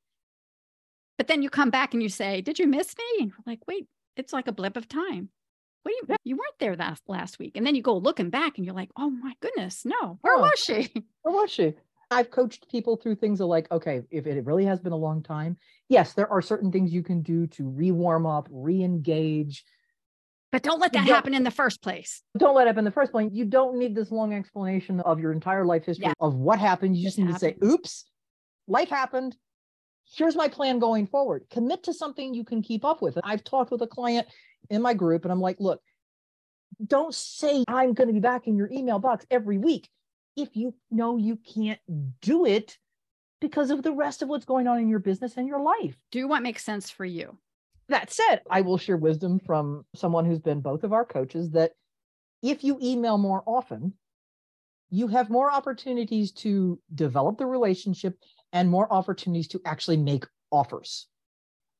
[1.17, 3.05] but then you come back and you say, Did you miss me?
[3.23, 3.87] And you're like, wait,
[4.17, 5.29] it's like a blip of time.
[5.83, 6.17] What do you, Yeah.
[6.25, 7.53] you weren't there last, last week.
[7.57, 10.41] And then you go looking back and you're like, oh my goodness, no, where Oh.
[10.41, 10.93] was she?
[11.23, 11.75] Where was she?
[12.11, 15.23] I've coached people through things of like, okay, if it really has been a long
[15.23, 15.57] time,
[15.89, 19.65] yes, there are certain things you can do to re-warm up, re-engage.
[20.51, 22.23] But don't let that don't- happen in the first place.
[22.37, 23.31] Don't let up in the first place.
[23.33, 26.15] You don't need this long explanation of your entire life history Yeah.
[26.19, 26.97] of what happened.
[26.97, 28.11] You just need to say, oops,
[28.67, 29.37] life happened.
[30.13, 31.45] Here's my plan going forward.
[31.51, 33.15] Commit to something you can keep up with.
[33.17, 34.27] And I've talked with a client
[34.69, 35.81] in my group, and I'm like, look,
[36.85, 39.89] don't say I'm going to be back in your email box every week
[40.37, 41.81] if you know you can't
[42.21, 42.77] do it
[43.41, 45.97] because of the rest of what's going on in your business and your life.
[46.11, 47.39] Do what makes sense for you.
[47.89, 51.73] That said, I will share wisdom from someone who's been both of our coaches that
[52.43, 53.95] if you email more often,
[54.91, 58.17] you have more opportunities to develop the relationship
[58.53, 61.07] and more opportunities to actually make offers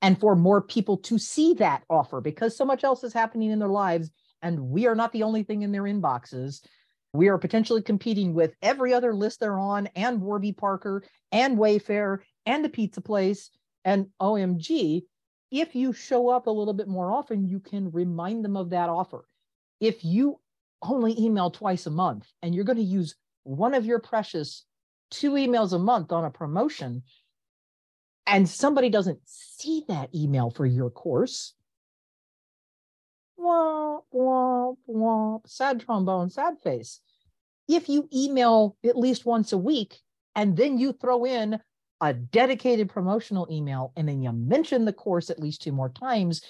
[0.03, 3.59] and for more people to see that offer because so much else is happening in
[3.59, 4.11] their lives
[4.43, 6.65] and we are not the only thing in their inboxes.
[7.13, 11.03] We are potentially competing with every other list they're on and Warby Parker
[11.33, 13.51] and Wayfair and the pizza place
[13.85, 15.03] and OMG.
[15.51, 18.89] If you show up a little bit more often, you can remind them of that
[18.89, 19.25] offer.
[19.81, 20.39] If you
[20.83, 24.65] only email twice a month and you're going to use one of your precious
[25.11, 27.03] two emails a month on a promotion,
[28.27, 31.55] and somebody doesn't see that email for your course,
[33.41, 37.01] womp, womp, womp, sad trombone, sad face.
[37.69, 39.99] If you email at least once a week
[40.35, 41.61] and then you throw in
[42.01, 46.43] a dedicated promotional email and then you mention the course at least two more times,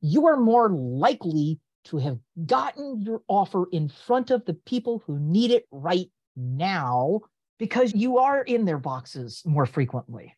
[0.00, 5.18] you are more likely to have gotten your offer in front of the people who
[5.18, 7.20] need it right now
[7.58, 10.34] because you are in their boxes more frequently.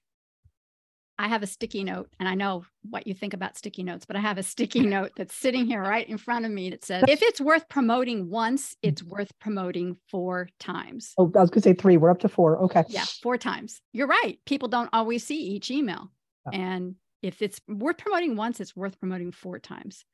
[1.21, 4.14] I have a sticky note, and I know what you think about sticky notes, but
[4.14, 7.05] I have a sticky note that's sitting here right in front of me that says,
[7.09, 8.77] if it's worth promoting once, mm.
[8.83, 11.14] it's worth promoting four times.
[11.19, 11.97] Oh, I was going to say three.
[11.97, 12.59] We're up to four.
[12.64, 12.85] Okay.
[12.89, 13.81] Yeah, four times.
[13.93, 14.39] You're right.
[14.47, 16.11] People don't always see each email.
[16.51, 20.05] And if it's worth promoting once, it's worth promoting four times.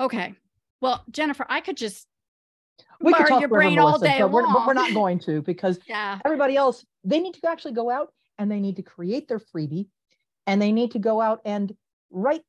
[0.00, 0.34] Okay.
[0.80, 2.06] Well, Jennifer, I could just
[3.00, 5.78] we could talk your brain all day but we're, but we're not going to because
[5.88, 6.18] yeah.
[6.24, 9.86] everybody else, they need to actually go out and they need to create their freebie
[10.46, 11.74] and they need to go out and
[12.10, 12.42] write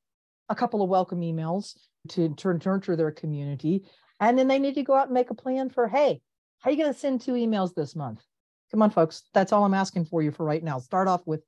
[0.50, 1.78] a couple of welcome emails
[2.10, 3.84] to turn nurture their community.
[4.20, 6.22] And then they need to go out and make a plan for, hey,
[6.60, 8.24] how are you going to send two emails this month?
[8.72, 9.24] Come on, folks.
[9.34, 10.80] That's all I'm asking for you for right now.
[10.80, 11.42] Start off with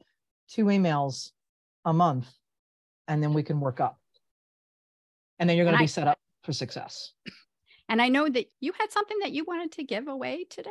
[0.49, 1.31] two emails
[1.85, 2.29] a month,
[3.07, 3.97] and then we can work up.
[5.39, 7.13] And then you're going to And I- be set up for success.
[7.87, 10.69] And I know that you had something that you wanted to give away today.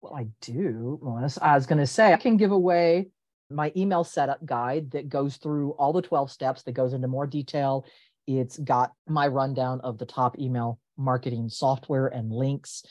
[0.00, 1.44] Well, I do, Melissa.
[1.44, 3.08] I was going to say I can give away
[3.50, 7.26] my email setup guide that goes through all the 12 steps that goes into more
[7.26, 7.84] detail.
[8.26, 12.84] It's got my rundown of the top email marketing software and links.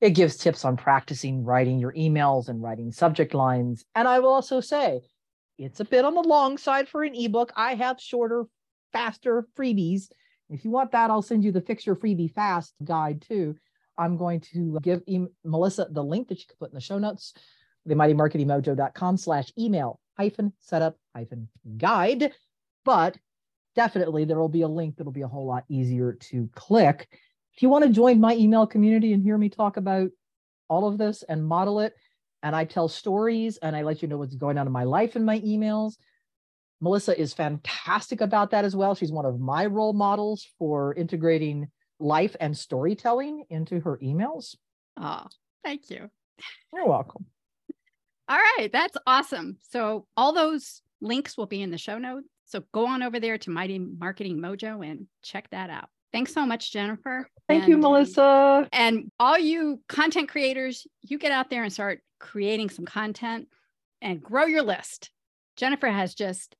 [0.00, 3.84] It gives tips on practicing writing your emails and writing subject lines.
[3.94, 5.02] And I will also say
[5.58, 7.52] it's a bit on the long side for an ebook.
[7.54, 8.46] I have shorter,
[8.92, 10.10] faster freebies.
[10.48, 13.56] If you want that, I'll send you the Fix Your Freebie Fast guide too.
[14.00, 16.98] I'm going to give em- Melissa the link that you can put in the show
[16.98, 17.34] notes,
[17.84, 22.32] the themightymarketingmojo.com slash email hyphen setup hyphen guide.
[22.84, 23.18] But
[23.76, 27.08] definitely there will be a link that'll be a whole lot easier to click.
[27.54, 30.10] If you want to join my email community and hear me talk about
[30.68, 31.92] all of this and model it,
[32.42, 35.14] and I tell stories and I let you know what's going on in my life
[35.14, 35.96] in my emails.
[36.80, 38.94] Melissa is fantastic about that as well.
[38.94, 41.68] She's one of my role models for integrating
[42.00, 44.56] life and storytelling into her emails.
[44.96, 45.26] Oh,
[45.64, 46.10] thank you.
[46.72, 47.26] You're welcome.
[48.28, 49.58] All right, that's awesome.
[49.70, 52.28] So all those links will be in the show notes.
[52.46, 55.88] So go on over there to Mighty Marketing Mojo and check that out.
[56.12, 57.28] Thanks so much, Jennifer.
[57.48, 58.68] Thank you, And, um, Melissa.
[58.72, 63.48] And all you content creators, you get out there and start creating some content
[64.02, 65.10] and grow your list.
[65.56, 66.56] Jennifer has just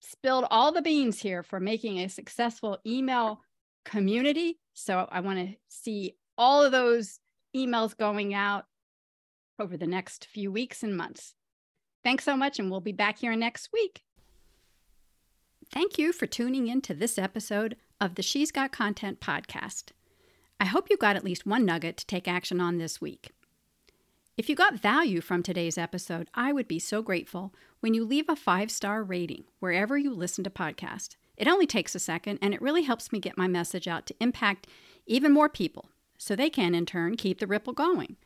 [0.00, 3.40] spilled all the beans here for making a successful email
[3.84, 4.58] community.
[4.78, 7.18] So I want to see all of those
[7.54, 8.66] emails going out
[9.58, 11.34] over the next few weeks and months.
[12.04, 14.04] Thanks so much, and we'll be back here next week.
[15.72, 19.90] Thank you for tuning in to this episode of the She's Got Content podcast.
[20.60, 23.32] I hope you got at least one nugget to take action on this week.
[24.36, 28.28] If you got value from today's episode, I would be so grateful when you leave
[28.28, 31.16] a five star rating wherever you listen to podcasts.
[31.38, 34.14] It only takes a second and it really helps me get my message out to
[34.20, 34.66] impact
[35.06, 38.16] even more people so they can, in turn, keep the ripple going.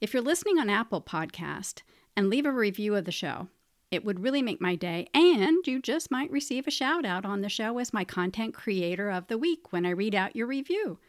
[0.00, 1.82] If you're listening on Apple Podcast
[2.16, 3.48] and leave a review of the show,
[3.90, 7.40] it would really make my day, and you just might receive a shout out on
[7.40, 11.00] the show as my content creator of the week when I read out your review.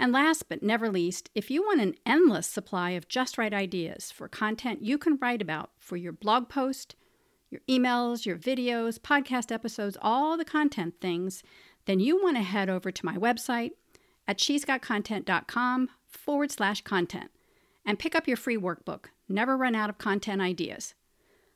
[0.00, 4.10] And last but never least, if you want an endless supply of just right ideas
[4.10, 6.96] for content you can write about for your blog post,
[7.50, 11.42] your emails, your videos, podcast episodes, all the content things,
[11.86, 13.70] then you want to head over to my website
[14.26, 17.30] at shesgotcontent.com forward slash content
[17.84, 19.06] and pick up your free workbook.
[19.28, 20.94] Never run out of content ideas.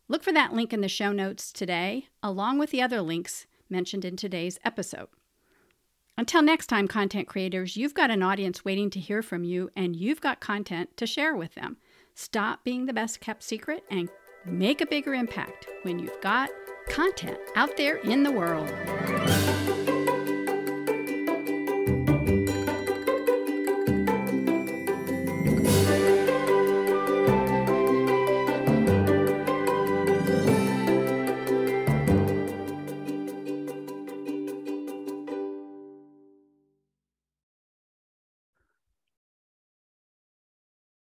[0.09, 4.05] Look for that link in the show notes today, along with the other links mentioned
[4.05, 5.09] in today's episode.
[6.18, 9.97] Until next time, content creators, you've got an audience waiting to hear from you, and
[9.97, 11.78] you've got content to share with them.
[12.14, 14.11] Stop being the best kept secret and
[14.45, 16.51] make a bigger impact when you've got
[16.88, 18.68] content out there in the world.